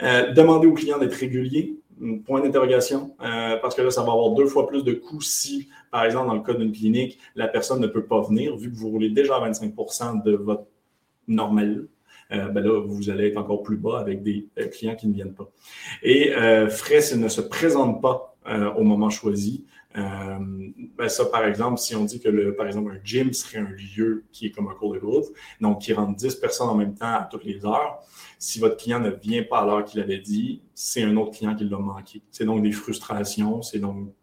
[0.02, 1.78] Euh, demandez aux clients d'être réguliers,
[2.26, 5.70] point d'interrogation, euh, parce que là, ça va avoir deux fois plus de coûts si,
[5.91, 8.76] par exemple, dans le cas d'une clinique, la personne ne peut pas venir, vu que
[8.76, 10.66] vous roulez déjà 25% de votre
[11.28, 11.88] normal.
[12.32, 15.36] Euh, ben là, vous allez être encore plus bas avec des clients qui ne viennent
[15.36, 15.50] pas.
[16.02, 16.32] Et
[16.70, 18.36] frais ne se présentent pas
[18.76, 19.66] au moment choisi.
[19.96, 23.70] Ben ça, par exemple, si on dit que, le, par exemple, un gym serait un
[23.70, 25.26] lieu qui est comme un cours de groupe,
[25.62, 28.02] donc qui rentre 10 personnes en même temps à toutes les heures,
[28.38, 31.56] si votre client ne vient pas à l'heure qu'il avait dit, c'est un autre client
[31.56, 32.22] qui l'a manqué.
[32.32, 34.14] C'est donc des frustrations, c'est donc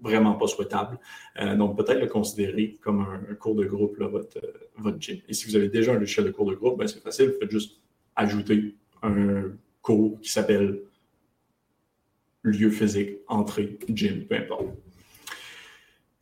[0.00, 0.98] vraiment pas souhaitable.
[1.40, 5.18] Euh, donc, peut-être le considérer comme un, cours de groupe, là, votre, euh, votre gym.
[5.28, 7.38] Et si vous avez déjà un logiciel de cours de groupe, ben, c'est facile, vous
[7.40, 7.80] faites juste
[8.14, 10.82] ajouter un cours qui s'appelle
[12.50, 14.66] lieu physique, entrée, gym, peu importe.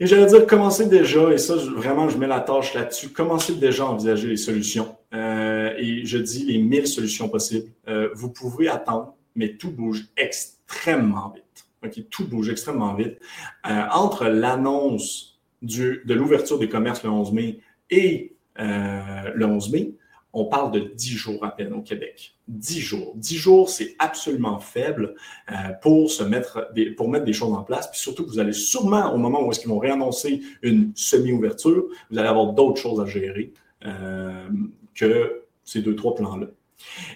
[0.01, 3.85] Et j'allais dire, commencez déjà, et ça, vraiment, je mets la tâche là-dessus, commencez déjà
[3.85, 4.97] à envisager les solutions.
[5.15, 7.69] Euh, et je dis les mille solutions possibles.
[7.87, 12.07] Euh, vous pouvez attendre, mais tout bouge extrêmement vite.
[12.11, 13.19] Tout bouge extrêmement vite.
[13.67, 17.61] Euh, entre l'annonce de l'ouverture des commerces le 11 mai
[17.91, 19.93] et le 11 mai,
[20.35, 22.35] on parle de 10 jours à peine au Québec.
[22.49, 23.13] 10 jours.
[23.17, 25.15] 10 jours, c'est absolument faible
[25.51, 27.91] euh, pour mettre des choses en place.
[27.91, 32.19] Puis surtout, vous allez sûrement, au moment où est-ce qu'ils vont réannoncer une semi-ouverture, vous
[32.19, 33.53] allez avoir d'autres choses à gérer
[33.87, 34.49] euh,
[34.95, 36.49] que ces deux, trois plans-là.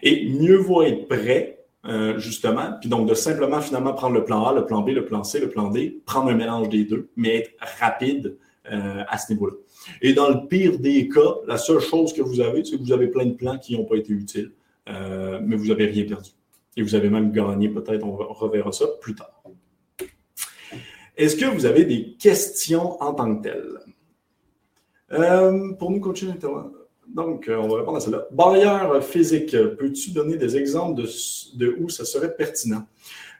[0.03, 4.45] Et mieux vaut être prêt, euh, justement, puis donc de simplement finalement prendre le plan
[4.45, 7.11] A, le plan B, le plan C, le plan D, prendre un mélange des deux,
[7.17, 7.51] mais être
[7.81, 8.39] rapide
[8.71, 9.55] à ce niveau-là.
[10.03, 12.93] Et dans le pire des cas, la seule chose que vous avez, c'est que vous
[12.93, 14.53] avez plein de plans qui n'ont pas été utiles,
[14.89, 16.31] euh, mais vous n'avez rien perdu.
[16.77, 19.43] Et vous avez même gagné, peut-être, on reverra ça plus tard.
[21.17, 23.79] Est-ce que vous avez des questions en tant que telles?
[25.13, 26.29] Euh, pour nous coacher
[27.15, 28.27] donc, on va répondre à cela.
[28.31, 31.09] Barrière physique, peux-tu donner des exemples de,
[31.57, 32.87] de où ça serait pertinent?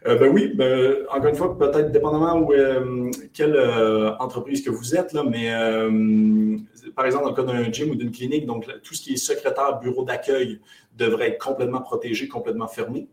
[0.07, 4.71] Euh, ben oui, ben, encore une fois, peut-être dépendamment où, euh, quelle euh, entreprise que
[4.71, 5.49] vous êtes, là, mais
[6.95, 9.17] par exemple, dans le cas d'un gym ou d'une clinique, donc tout ce qui est
[9.17, 10.61] secrétaire, bureau d'accueil
[10.97, 13.09] devrait être complètement protégé, complètement fermé.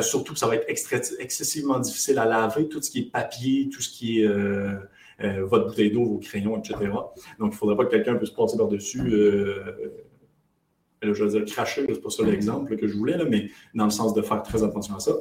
[0.00, 3.82] surtout que ça va être excessivement difficile à laver, tout ce qui est papier, tout
[3.82, 4.28] ce qui est
[5.40, 6.76] votre bouteille d'eau, vos crayons, etc.
[6.80, 9.12] Donc, il ne faudrait pas que quelqu'un puisse passer par-dessus
[11.02, 14.12] je veux dire cracher, c'est pas ça l'exemple que je voulais, mais dans le sens
[14.12, 15.12] de faire très attention à ça.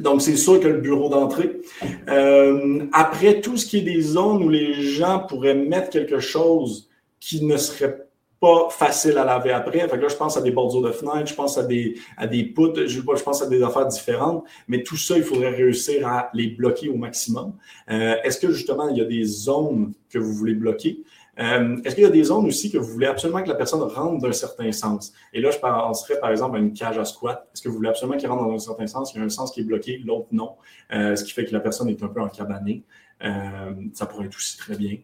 [0.00, 1.60] Donc, c'est sûr que le bureau d'entrée.
[2.08, 6.88] Euh, après, tout ce qui est des zones où les gens pourraient mettre quelque chose
[7.20, 8.08] qui ne serait
[8.40, 9.80] pas facile à laver après.
[9.80, 12.26] Fait que là, je pense à des bordures de fenêtres, je pense à des, à
[12.26, 16.06] des poutres, je, je pense à des affaires différentes, mais tout ça, il faudrait réussir
[16.06, 17.54] à les bloquer au maximum.
[17.90, 21.02] Euh, est-ce que justement, il y a des zones que vous voulez bloquer?
[21.38, 23.80] Euh, est-ce qu'il y a des zones aussi que vous voulez absolument que la personne
[23.80, 25.12] rentre d'un certain sens?
[25.32, 27.48] Et là, je penserais par exemple à une cage à squat.
[27.54, 29.12] Est-ce que vous voulez absolument qu'il rentre dans un certain sens?
[29.14, 30.56] Il y a un sens qui est bloqué, l'autre non,
[30.92, 32.84] euh, ce qui fait que la personne est un peu encabanée.
[33.24, 34.96] Euh, ça pourrait être aussi très bien.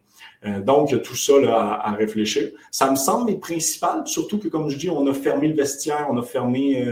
[0.60, 2.50] donc, il y a tout ça à, réfléchir.
[2.70, 6.06] Ça me semble les principales, surtout que, comme je dis, on a fermé le vestiaire,
[6.10, 6.86] on a fermé,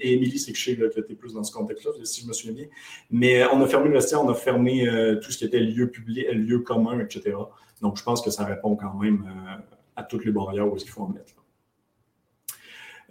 [0.00, 2.32] et Émilie, c'est que je sais que tu plus dans ce contexte-là, si je me
[2.32, 2.66] souviens bien,
[3.10, 4.86] mais on a fermé le vestiaire, on a fermé
[5.22, 7.36] tout ce qui était lieu public, lieu commun, etc.
[7.82, 9.62] Donc, je pense que ça répond quand même euh,
[9.96, 11.34] à toutes les barrières où il faut en mettre.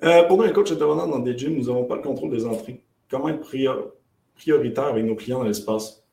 [0.04, 2.46] Euh, pour nous, les coachs intervenants dans des gyms, nous n'avons pas le contrôle des
[2.46, 2.84] entrées.
[3.10, 3.46] Comment être
[4.36, 6.04] prioritaire avec nos clients dans l'espace?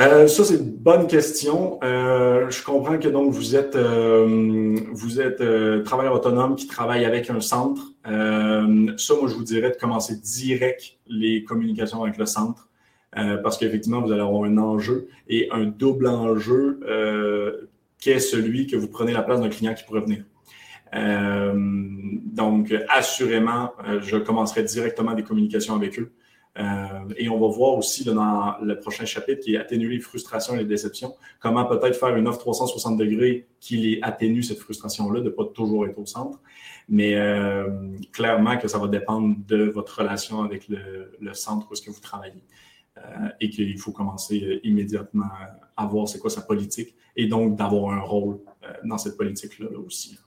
[0.00, 1.80] Euh, ça, c'est une bonne question.
[1.82, 5.42] je comprends que donc vous êtes, vous êtes
[5.84, 7.82] travailleur autonome qui travaille avec un centre.
[8.04, 12.67] ça, moi, je vous dirais de commencer direct les communications avec le centre.
[13.16, 18.20] Euh, parce qu'effectivement, vous allez avoir un enjeu et un double enjeu euh, qui est
[18.20, 20.24] celui que vous prenez la place d'un client qui pourrait venir.
[20.94, 26.12] Euh, donc, assurément, je commencerai directement des communications avec eux.
[27.16, 30.58] et on va voir aussi dans le prochain chapitre qui est atténuer les frustrations et
[30.58, 35.26] les déceptions, comment peut-être faire une offre 360 degrés qui les atténue cette frustration-là, de
[35.26, 36.40] ne pas toujours être au centre.
[36.88, 37.16] Mais
[38.12, 41.90] clairement que ça va dépendre de votre relation avec le, le centre où est-ce que
[41.90, 42.44] vous travaillez.
[43.04, 45.28] Euh, et qu'il faut commencer euh, immédiatement
[45.76, 49.68] à voir c'est quoi sa politique et donc d'avoir un rôle euh, dans cette politique-là
[49.86, 50.18] aussi.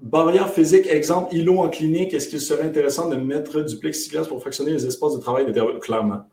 [0.00, 4.40] barrière physique, exemple, îlot en clinique, est-ce qu'il serait intéressant de mettre du plexiglas pour
[4.40, 5.46] fractionner les espaces de travail
[5.80, 6.24] Clairement.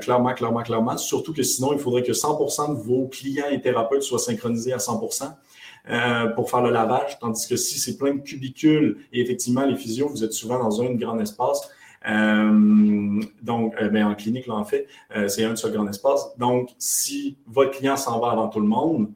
[0.00, 0.96] clairement, clairement, clairement.
[0.96, 4.78] Surtout que sinon, il faudrait que 100% de vos clients et thérapeutes soient synchronisés à
[4.78, 7.18] 100% pour faire le lavage.
[7.20, 10.82] Tandis que si c'est plein de cubicules et effectivement, les physios, vous êtes souvent dans
[10.82, 11.70] un grand espace,
[12.06, 16.36] donc, euh, ben, en clinique, là, en fait, euh, c'est un seul grand espace.
[16.38, 19.12] Donc, si votre client s'en va avant tout le monde,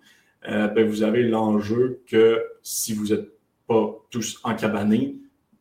[0.46, 3.30] ben, vous avez l'enjeu que si vous n'êtes
[3.66, 5.16] pas tous encabanés,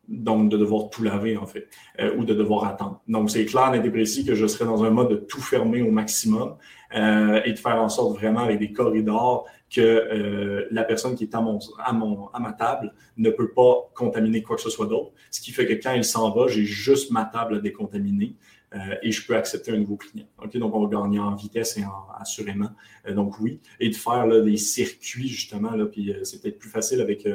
[0.08, 1.70] donc de devoir tout laver, en fait,
[2.18, 3.00] ou de devoir attendre.
[3.08, 5.80] Donc, c'est clair, net et précis que je serai dans un mode de tout fermer
[5.80, 6.56] au maximum
[6.92, 11.34] et de faire en sorte vraiment avec des corridors que euh, la personne qui est
[11.34, 14.86] à, mon, à, mon, à ma table ne peut pas contaminer quoi que ce soit
[14.86, 15.12] d'autre.
[15.30, 18.36] Ce qui fait que quand il s'en va, j'ai juste ma table à décontaminer
[18.74, 20.26] euh, et je peux accepter un nouveau client.
[20.54, 22.70] Donc, on va gagner en vitesse et en assurément.
[23.08, 23.60] Euh, donc, oui.
[23.80, 27.26] Et de faire des circuits, justement, là, puis c'est peut-être plus facile avec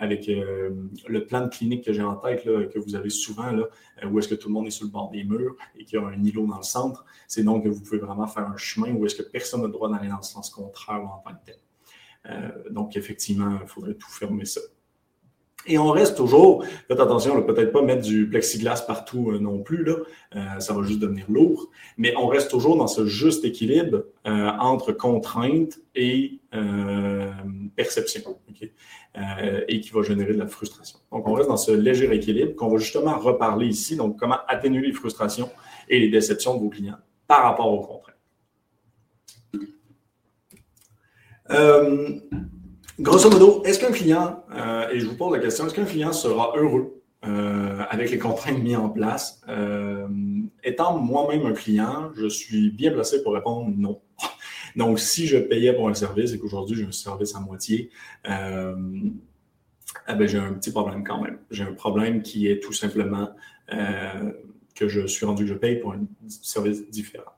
[0.00, 3.50] avec le plan de clinique que j'ai en tête, que vous avez souvent,
[4.08, 6.00] où est-ce que tout le monde est sur le bord des murs et qu'il y
[6.00, 8.94] a un îlot dans le centre, c'est donc que vous pouvez vraiment faire un chemin
[8.94, 11.46] où est-ce que personne n'a le droit d'aller dans le sens contraire en tant que
[11.46, 11.56] tel.
[12.26, 14.60] Euh, donc, effectivement, il faudrait tout fermer ça.
[15.66, 19.84] Et on reste toujours, faites attention, peut-être pas mettre du plexiglas partout euh, non plus,
[19.84, 19.96] là,
[20.34, 24.92] euh, ça va juste devenir lourd, mais on reste toujours dans ce juste équilibre entre
[24.92, 26.40] contrainte et
[27.76, 28.38] perception,
[29.68, 30.98] et qui va générer de la frustration.
[31.10, 34.86] Donc on reste dans ce léger équilibre qu'on va justement reparler ici, donc comment atténuer
[34.86, 35.50] les frustrations
[35.88, 38.07] et les déceptions de vos clients par rapport aux contraintes.
[41.50, 42.18] Euh,
[42.98, 46.12] grosso modo, est-ce qu'un client, euh, et je vous pose la question, est-ce qu'un client
[46.12, 49.40] sera heureux euh, avec les contraintes mises en place?
[50.62, 54.00] étant moi-même un client, je suis bien placé pour répondre non.
[54.76, 57.90] Donc, si je payais pour un service et qu'aujourd'hui j'ai un service à moitié,
[58.26, 58.28] eh
[60.14, 61.38] ben, j'ai un petit problème quand même.
[61.50, 63.30] J'ai un problème qui est tout simplement
[64.74, 67.37] que je suis rendu que je paye pour un service différent.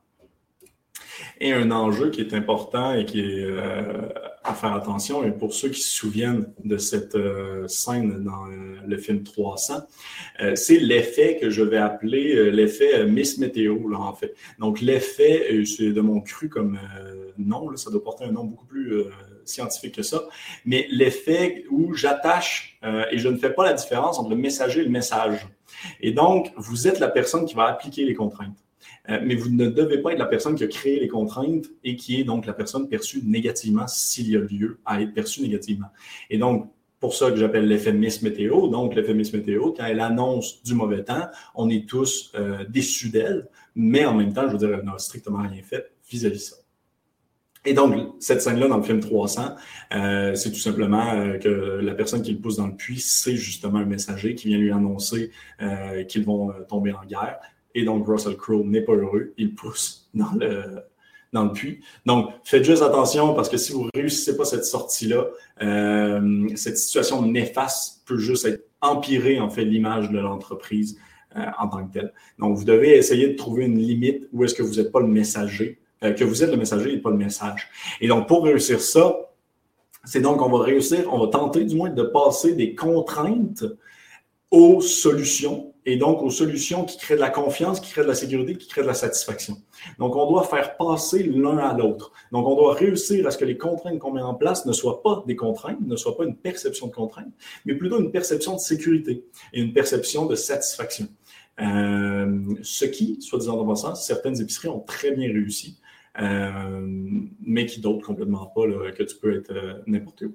[1.41, 4.09] Et un enjeu qui est important et qui est euh,
[4.43, 8.78] à faire attention, et pour ceux qui se souviennent de cette euh, scène dans euh,
[8.86, 9.82] le film 300,
[10.41, 14.34] euh, c'est l'effet que je vais appeler l'effet Miss Météo, là, en fait.
[14.59, 16.78] Donc, l'effet, c'est de mon cru comme
[17.36, 19.05] nom, là, ça doit porter un nom beaucoup plus
[19.45, 20.22] scientifique que ça,
[20.64, 22.78] mais l'effet où j'attache
[23.11, 25.47] et je ne fais pas la différence entre le messager et le message.
[26.01, 28.57] Et donc, vous êtes la personne qui va appliquer les contraintes.
[29.11, 31.96] Euh, mais vous ne devez pas être la personne qui a créé les contraintes et
[31.96, 35.88] qui est donc la personne perçue négativement s'il y a lieu à être perçue négativement.
[36.28, 38.68] Et donc, pour ça que j'appelle Miss Météo.
[38.68, 43.48] Donc, Miss Météo, quand elle annonce du mauvais temps, on est tous euh, déçus d'elle,
[43.74, 46.56] mais en même temps, je veux dire, elle n'a strictement rien fait vis-à-vis ça.
[47.64, 49.54] Et donc, cette scène-là dans le film 300,
[49.94, 53.78] euh, c'est tout simplement que la personne qui le pousse dans le puits, c'est justement
[53.78, 55.30] un messager qui vient lui annoncer
[56.08, 57.38] qu'ils vont tomber en guerre.
[57.74, 59.32] Et donc, Russell Crowe n'est pas heureux.
[59.36, 60.82] Il pousse dans le,
[61.32, 61.80] dans le puits.
[62.06, 65.26] Donc, faites juste attention parce que si vous ne réussissez pas cette sortie-là,
[65.62, 70.98] euh, cette situation néfaste peut juste être empirée, en fait, l'image de l'entreprise
[71.36, 72.12] euh, en tant que telle.
[72.38, 75.06] Donc, vous devez essayer de trouver une limite où est-ce que vous n'êtes pas le
[75.06, 77.68] messager, euh, que vous êtes le messager et pas le message.
[78.00, 79.14] Et donc, pour réussir ça,
[80.04, 83.64] c'est donc qu'on va réussir, on va tenter du moins de passer des contraintes
[84.50, 88.14] aux solutions et donc aux solutions qui créent de la confiance, qui créent de la
[88.14, 89.56] sécurité, qui créent de la satisfaction.
[89.98, 92.12] Donc, on doit faire passer l'un à l'autre.
[92.32, 95.02] Donc, on doit réussir à ce que les contraintes qu'on met en place ne soient
[95.02, 97.32] pas des contraintes, ne soient pas une perception de contraintes,
[97.64, 101.08] mais plutôt une perception de sécurité et une perception de satisfaction.
[101.60, 105.78] Euh, ce qui, soit disant en passant, certaines épiceries ont très bien réussi,
[106.20, 106.80] euh,
[107.40, 108.62] mais qui d'autres complètement pas,
[108.92, 110.34] que tu peux être euh, n'importe où.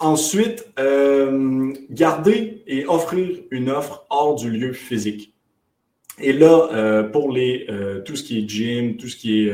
[0.00, 5.34] Ensuite, euh, garder et offrir une offre hors du lieu physique.
[6.20, 9.52] Et là, euh, pour les, euh, tout ce qui est gym, tout ce qui est,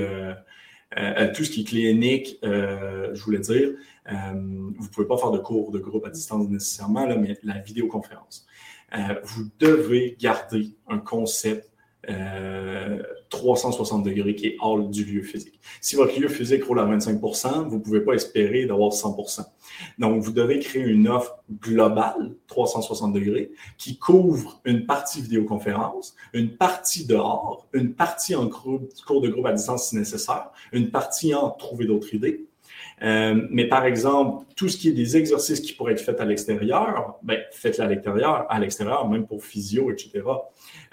[1.34, 3.70] tout ce qui est clinique, je voulais dire,
[4.06, 8.46] vous pouvez pas faire de cours de groupe à distance nécessairement, là, mais la vidéoconférence.
[9.24, 11.73] vous devez garder un concept
[13.30, 15.58] 360 degrés qui est hors du lieu physique.
[15.80, 19.16] Si votre lieu physique roule à 25 vous ne pouvez pas espérer d'avoir 100
[19.98, 26.56] Donc, vous devez créer une offre globale, 360 degrés, qui couvre une partie vidéoconférence, une
[26.56, 31.50] partie dehors, une partie en cours de groupe à distance si nécessaire, une partie en
[31.50, 32.46] trouver d'autres idées,
[33.04, 36.24] euh, mais par exemple, tout ce qui est des exercices qui pourraient être faits à
[36.24, 40.22] l'extérieur, ben, faites-les à l'extérieur, à l'extérieur, même pour physio, etc.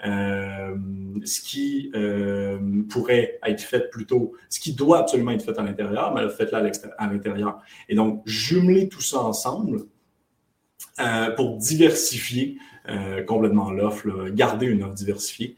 [0.04, 0.76] Euh,
[1.24, 2.58] ce qui euh,
[2.90, 6.58] pourrait être fait plutôt, ce qui doit absolument être fait à l'intérieur, ben, faites-le
[6.98, 7.62] à l'intérieur.
[7.88, 9.86] Et donc, jumeler tout ça ensemble
[11.36, 12.58] pour diversifier
[13.26, 15.56] complètement l'offre, garder une offre diversifiée.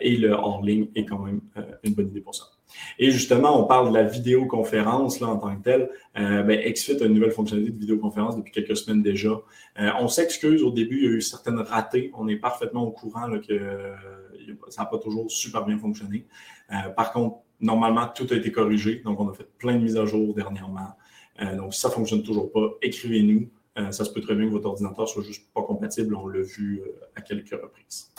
[0.00, 1.40] et le hors-ligne est quand même
[1.84, 2.53] une bonne idée pour ça.
[2.98, 5.90] Et justement, on parle de la vidéoconférence là, en tant que telle.
[6.16, 9.40] Euh, ben, a une nouvelle fonctionnalité de vidéoconférence depuis quelques semaines déjà.
[9.78, 12.10] Euh, on s'excuse au début, il y a eu certaines ratées.
[12.14, 13.94] On est parfaitement au courant que euh,
[14.68, 16.26] ça n'a pas toujours super bien fonctionné.
[16.70, 19.02] Euh, par contre, normalement, tout a été corrigé.
[19.04, 20.96] Donc, on a fait plein de mises à jour dernièrement.
[21.56, 23.50] donc, si ça ne fonctionne toujours pas, écrivez-nous.
[23.90, 26.14] ça se peut très bien que votre ordinateur soit juste pas compatible.
[26.14, 26.82] On l'a vu
[27.16, 28.12] à quelques reprises.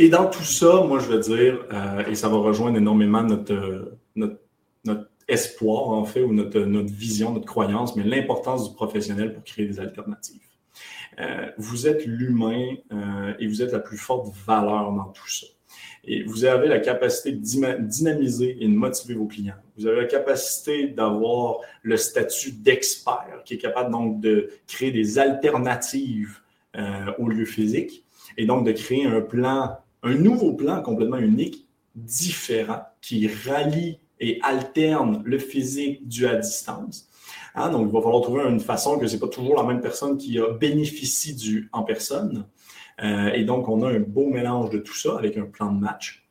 [0.00, 3.98] Et dans tout ça, moi, je veux dire, euh, et ça va rejoindre énormément notre,
[4.14, 4.38] notre,
[5.26, 9.66] espoir, en fait, ou notre, notre vision, notre croyance, mais l'importance du professionnel pour créer
[9.66, 10.40] des alternatives.
[11.20, 15.46] Euh, vous êtes l'humain euh, et vous êtes la plus forte valeur dans tout ça.
[16.04, 19.60] Et vous avez la capacité de dynamiser et de motiver vos clients.
[19.76, 25.18] Vous avez la capacité d'avoir le statut d'expert qui est capable donc de créer des
[25.18, 26.40] alternatives
[27.18, 28.04] au lieu physique
[28.38, 34.40] et donc de créer un plan un nouveau plan complètement unique, différent, qui rallie et
[34.42, 37.08] alterne le physique dû à distance.
[37.54, 39.80] Hein, donc, il va falloir trouver une façon que ce n'est pas toujours la même
[39.80, 42.46] personne qui a bénéficie du en personne.
[43.02, 45.80] Euh, et donc, on a un beau mélange de tout ça avec un plan de
[45.80, 46.28] match.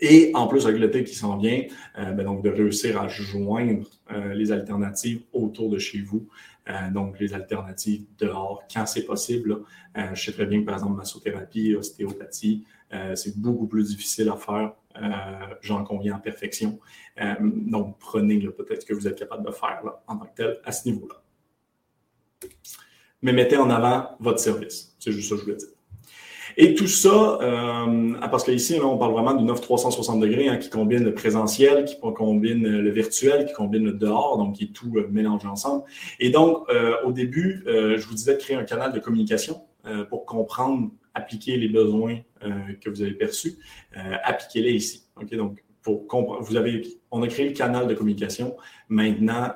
[0.00, 1.62] Et en plus, avec le thé qui s'en vient,
[1.98, 6.26] euh, ben donc de réussir à joindre euh, les alternatives autour de chez vous.
[6.68, 9.62] Euh, donc, les alternatives dehors, quand c'est possible.
[9.96, 12.64] je sais très bien que, par exemple, massothérapie, ostéopathie,
[13.14, 14.74] c'est beaucoup plus difficile à faire.
[15.60, 16.78] J'en conviens en perfection.
[17.40, 20.88] donc, prenez peut-être que vous êtes capable de faire en tant que tel à ce
[20.88, 21.22] niveau-là.
[23.22, 24.94] Mais mettez en avant votre service.
[24.98, 25.68] C'est juste ça que je voulais dire.
[26.56, 30.70] Et tout ça, euh, parce qu'ici, on parle vraiment d'une offre 360 degrés hein, qui
[30.70, 34.92] combine le présentiel, qui combine le virtuel, qui combine le dehors, donc qui est tout
[34.96, 35.84] euh, mélangé ensemble.
[36.20, 39.62] Et donc, euh, au début, je vous disais de créer un canal de communication
[40.08, 42.18] pour comprendre appliquez les besoins
[42.80, 43.58] que vous avez perçus,
[43.94, 45.06] appliquez-les ici.
[45.32, 48.56] Donc, vous avez, on a créé le canal de communication.
[48.88, 49.52] Maintenant,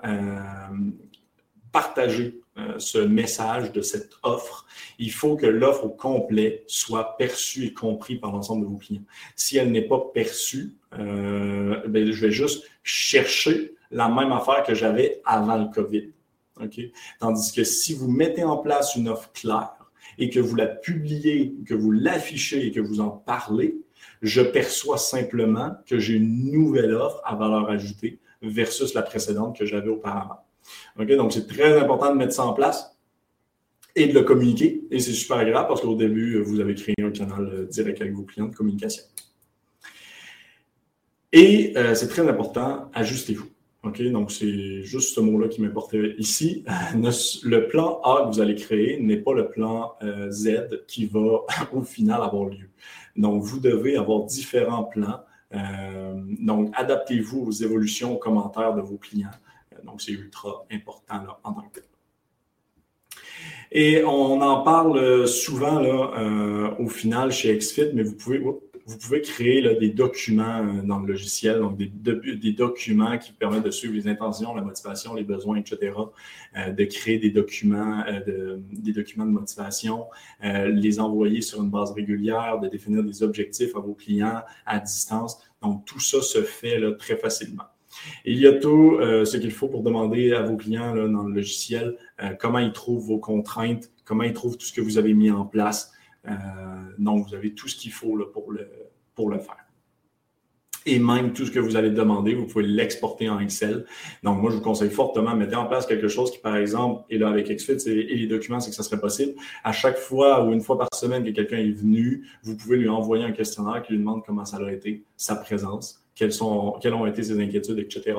[1.72, 2.40] partagez
[2.78, 4.66] ce message de cette offre.
[4.98, 9.04] Il faut que l'offre au complet soit perçue et comprise par l'ensemble de vos clients.
[9.34, 15.20] Si elle n'est pas perçue, ben, je vais juste chercher la même affaire que j'avais
[15.24, 16.10] avant le COVID.
[17.20, 21.54] Tandis que si vous mettez en place une offre claire et que vous la publiez,
[21.66, 23.76] que vous l'affichez et que vous en parlez,
[24.22, 29.66] je perçois simplement que j'ai une nouvelle offre à valeur ajoutée versus la précédente que
[29.66, 30.45] j'avais auparavant.
[30.98, 32.96] Donc, c'est très important de mettre ça en place
[33.94, 34.84] et de le communiquer.
[34.90, 38.14] Et c'est super agréable parce qu'au début, vous avez créé un canal euh, direct avec
[38.14, 39.04] vos clients de communication.
[41.32, 43.48] Et euh, c'est très important, ajustez-vous.
[44.10, 46.64] Donc c'est juste ce mot-là qui m'importait ici.
[47.44, 51.42] Le plan A que vous allez créer n'est pas le plan euh, Z qui va
[51.72, 52.68] au final avoir lieu.
[53.16, 55.20] Donc, vous devez avoir différents plans.
[55.54, 59.30] Euh, donc, adaptez-vous aux évolutions, aux commentaires de vos clients.
[59.86, 61.84] Donc, c'est ultra important là, en tant que tel.
[63.72, 68.40] Et on en parle souvent là, euh, au final chez XFIT, mais vous pouvez,
[68.86, 73.70] vous pouvez créer des documents euh, dans le logiciel, donc des, documents qui permettent de
[73.72, 75.92] suivre les intentions, la motivation, les besoins, etc.
[76.56, 80.06] Euh, de créer des documents, euh, de, des documents de motivation,
[80.42, 85.38] les envoyer sur une base régulière, de définir des objectifs à vos clients à distance.
[85.60, 87.64] Donc, tout ça se fait très facilement.
[88.24, 91.96] Il y a tout ce qu'il faut pour demander à vos clients dans le logiciel
[92.38, 95.44] comment ils trouvent vos contraintes, comment ils trouvent tout ce que vous avez mis en
[95.44, 95.92] place.
[96.28, 96.34] Euh,
[96.98, 98.68] donc, vous avez tout ce qu'il faut pour, le,
[99.14, 99.56] pour le faire.
[100.88, 103.86] Et même tout ce que vous allez demander, vous pouvez l'exporter en Excel.
[104.22, 107.18] Donc, moi, je vous conseille fortement, mettez en place quelque chose qui, par exemple, est
[107.18, 109.34] là avec XFIT et les documents, c'est que ça serait possible.
[109.64, 112.88] À chaque fois ou une fois par semaine que quelqu'un est venu, vous pouvez lui
[112.88, 116.94] envoyer un questionnaire qui lui demande comment ça a été, sa présence, quelles, sont, quelles
[116.94, 118.16] ont été ses inquiétudes, etc.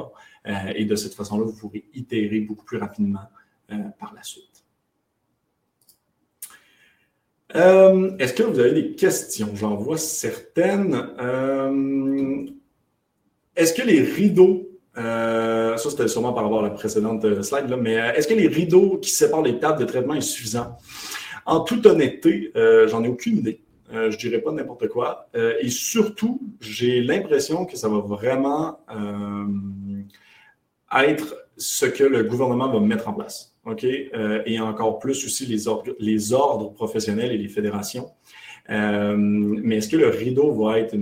[0.48, 3.28] Euh, et de cette façon-là, vous pourrez itérer beaucoup plus rapidement
[3.72, 4.64] euh, par la suite.
[7.56, 9.50] Euh, est-ce que vous avez des questions?
[9.56, 10.94] J'en vois certaines.
[13.56, 17.94] Est-ce que les rideaux, ça c'était sûrement par rapport à la précédente slide, là, mais
[17.94, 20.78] est-ce que les rideaux qui séparent les tables de traitement est suffisant?
[21.46, 22.52] En toute honnêteté,
[22.88, 23.62] j'en ai aucune idée.
[23.92, 25.30] Je ne dirais pas n'importe quoi.
[25.34, 28.80] et surtout, j'ai l'impression que ça va vraiment
[30.94, 33.58] être ce que le gouvernement va mettre en place.
[33.66, 33.84] OK?
[33.84, 35.68] Euh, et encore plus aussi les,
[36.34, 38.10] ordres professionnels et les fédérations.
[38.70, 40.96] Euh, mais est-ce que le rideau va être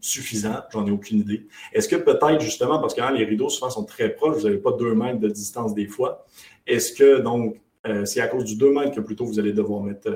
[0.00, 0.60] suffisant?
[0.72, 1.46] J'en ai aucune idée.
[1.72, 4.58] Est-ce que peut-être justement, parce que hein, les rideaux souvent sont très proches, vous n'avez
[4.58, 6.26] pas deux mètres de distance des fois.
[6.66, 9.82] Est-ce que donc euh, c'est à cause du deux mètres que plutôt vous allez devoir
[9.82, 10.10] mettre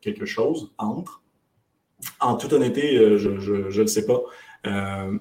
[0.00, 1.23] quelque chose entre?
[2.20, 4.20] En toute honnêteté, je ne sais pas.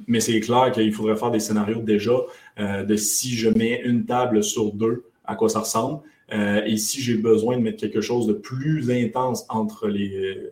[0.08, 2.14] mais c'est clair qu'il faudrait faire des scénarios déjà
[2.58, 6.02] de si je mets une table sur deux, à quoi ça ressemble.
[6.32, 10.52] Euh, et si j'ai besoin de mettre quelque chose de plus intense entre les,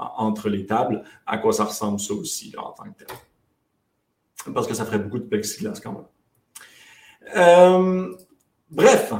[0.00, 4.52] euh, tables, à quoi ça ressemble ça aussi en tant que tel.
[4.52, 6.06] Parce que ça ferait beaucoup de plexiglas quand même.
[7.36, 8.16] Euh,
[8.70, 9.12] bref,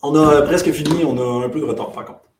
[0.00, 2.31] on a presque fini, on a un peu de retard par contre.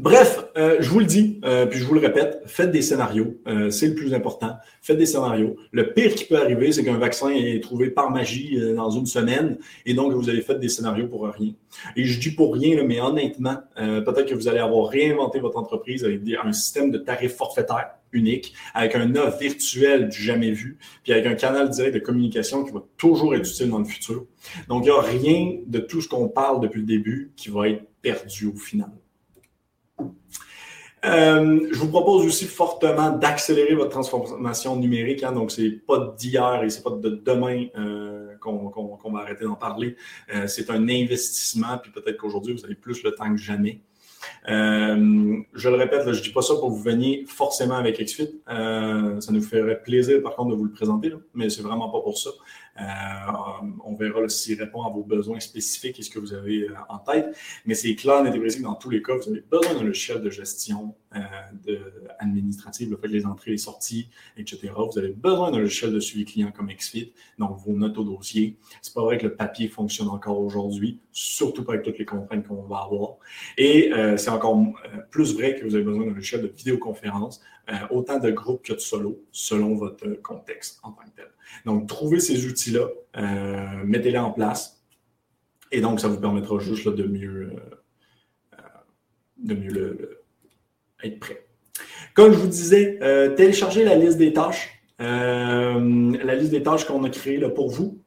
[0.00, 3.36] Bref, euh, je vous le dis, euh, puis je vous le répète, faites des scénarios,
[3.46, 4.56] euh, c'est le plus important.
[4.82, 5.54] Faites des scénarios.
[5.70, 9.56] Le pire qui peut arriver, c'est qu'un vaccin est trouvé par magie dans une semaine,
[9.86, 11.52] et donc vous avez fait des scénarios pour rien.
[11.94, 16.04] Et je dis pour rien, mais honnêtement, peut-être que vous allez avoir réinventé votre entreprise
[16.04, 21.12] avec un système de tarifs forfaitaires unique, avec un offre virtuel du jamais vu, puis
[21.12, 24.26] avec un canal direct de communication qui va toujours être utile dans le futur.
[24.68, 27.68] Donc, il n'y a rien de tout ce qu'on parle depuis le début qui va
[27.68, 28.90] être perdu au final.
[31.04, 35.22] Euh, je vous propose aussi fortement d'accélérer votre transformation numérique.
[35.22, 39.54] Hein, donc, c'est pas d'hier et c'est pas de demain euh, qu'on va arrêter d'en
[39.54, 39.96] parler.
[40.34, 43.80] Euh, c'est un investissement, puis peut-être qu'aujourd'hui, vous avez plus le temps que jamais.
[44.46, 48.40] je le répète, je ne dis pas ça pour que vous veniez forcément avec XFIT.
[48.46, 52.16] ça nous ferait plaisir, par contre, de vous le présenter, mais c'est vraiment pas pour
[52.16, 52.30] ça.
[52.80, 52.82] Euh,
[53.84, 56.98] on verra s'il répond à vos besoins spécifiques et ce que vous avez euh, en
[56.98, 57.36] tête.
[57.66, 60.30] Mais c'est clair, net et dans tous les cas, vous avez besoin d'un logiciel de
[60.30, 61.78] gestion euh,
[62.18, 64.72] administrative, le fait les entrées, les sorties, etc.
[64.76, 68.58] Vous avez besoin d'un logiciel de suivi client comme XFIT, donc vos notes au dossier.
[68.82, 72.46] C'est pas vrai que le papier fonctionne encore aujourd'hui, surtout pas avec toutes les contraintes
[72.46, 73.16] qu'on va avoir.
[73.56, 74.58] Et c'est encore
[75.10, 77.40] plus vrai que vous avez besoin d'un logiciel de vidéoconférence,
[77.90, 81.30] autant de groupes que de solo, selon votre contexte en tant que tel.
[81.64, 84.82] Donc, trouvez ces outils-là, euh, mettez-les en place.
[85.72, 87.52] Et donc, ça vous permettra juste de mieux,
[88.52, 88.56] euh,
[89.38, 90.20] de mieux
[91.02, 91.46] être prêt.
[92.14, 92.98] Comme je vous disais,
[93.36, 98.03] téléchargez la liste des tâches, la liste des tâches qu'on a créée là, pour vous.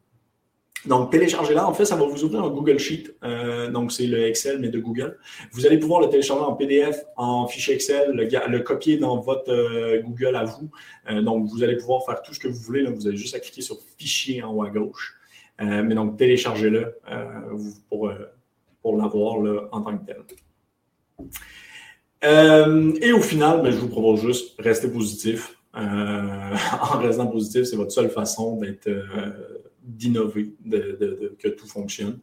[0.87, 1.67] Donc, téléchargez-la.
[1.67, 3.15] En fait, ça va vous ouvrir un Google Sheet.
[3.23, 5.17] Euh, donc, c'est le Excel, mais de Google.
[5.51, 10.01] Vous allez pouvoir le télécharger en PDF, en fichier Excel, le, copier dans votre euh,
[10.01, 10.71] Google à vous.
[11.09, 12.83] Euh, donc, vous allez pouvoir faire tout ce que vous voulez.
[12.85, 15.15] Vous avez juste à cliquer sur Fichier en haut à gauche.
[15.59, 16.95] mais donc, téléchargez-le
[17.89, 18.11] pour,
[18.81, 19.37] pour l'avoir
[19.71, 20.21] en tant que tel.
[23.01, 25.53] et au final, ben, je vous propose juste rester positif.
[25.77, 28.89] en restant positif, c'est votre seule façon d'être
[29.87, 30.53] d'innover,
[31.39, 32.19] que tout fonctionne.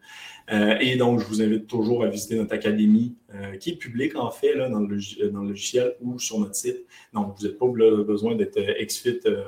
[0.53, 4.15] Euh, et donc, je vous invite toujours à visiter notre académie euh, qui est publique
[4.16, 6.85] en fait là, dans, le, dans, le, logiciel ou sur notre site.
[7.12, 7.66] Donc, vous n'avez pas
[8.05, 9.43] besoin d'être XFIT euh,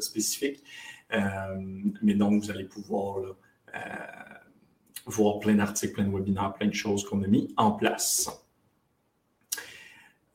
[0.00, 0.62] spécifique,
[2.02, 3.22] mais donc vous allez pouvoir
[5.04, 8.30] voir plein d'articles, plein de webinaires, plein de choses qu'on a mis en place.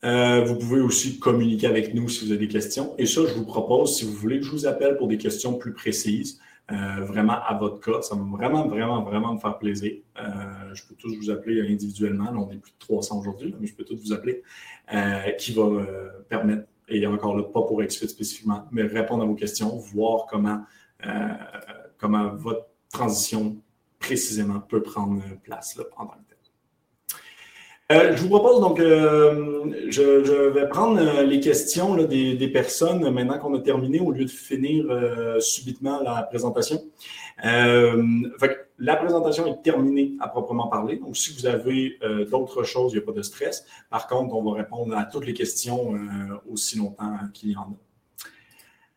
[0.04, 2.94] vous pouvez aussi communiquer avec nous si vous avez des questions.
[3.00, 5.58] Et ça, je vous propose, si vous voulez que je vous appelle pour des questions
[5.58, 6.40] plus précises,
[6.70, 8.02] euh, vraiment à votre cas.
[8.02, 9.94] Ça va vraiment, vraiment, vraiment me faire plaisir.
[10.20, 12.30] Euh, je peux tous vous appeler individuellement.
[12.36, 14.44] on est plus de 300 aujourd'hui, mais je peux tous vous appeler,
[14.94, 15.66] euh, qui va
[16.28, 20.64] permettre, et encore là, pas pour XFIT spécifiquement, mais répondre à vos questions, voir comment,
[21.98, 23.58] comment votre transition
[24.00, 26.27] précisément peut prendre place là, pendant le
[27.90, 33.40] euh, je vous propose donc, euh, je, vais prendre euh, les questions des, personnes maintenant
[33.40, 34.86] qu'on a terminé au lieu de finir
[35.40, 36.82] subitement la présentation.
[37.42, 40.98] la présentation est terminée à proprement parler.
[40.98, 41.98] Donc, si vous avez
[42.30, 43.66] d'autres choses, il n'y a pas de stress.
[43.90, 45.94] Par contre, on va répondre à toutes les questions
[46.52, 47.87] aussi longtemps qu'il y en a.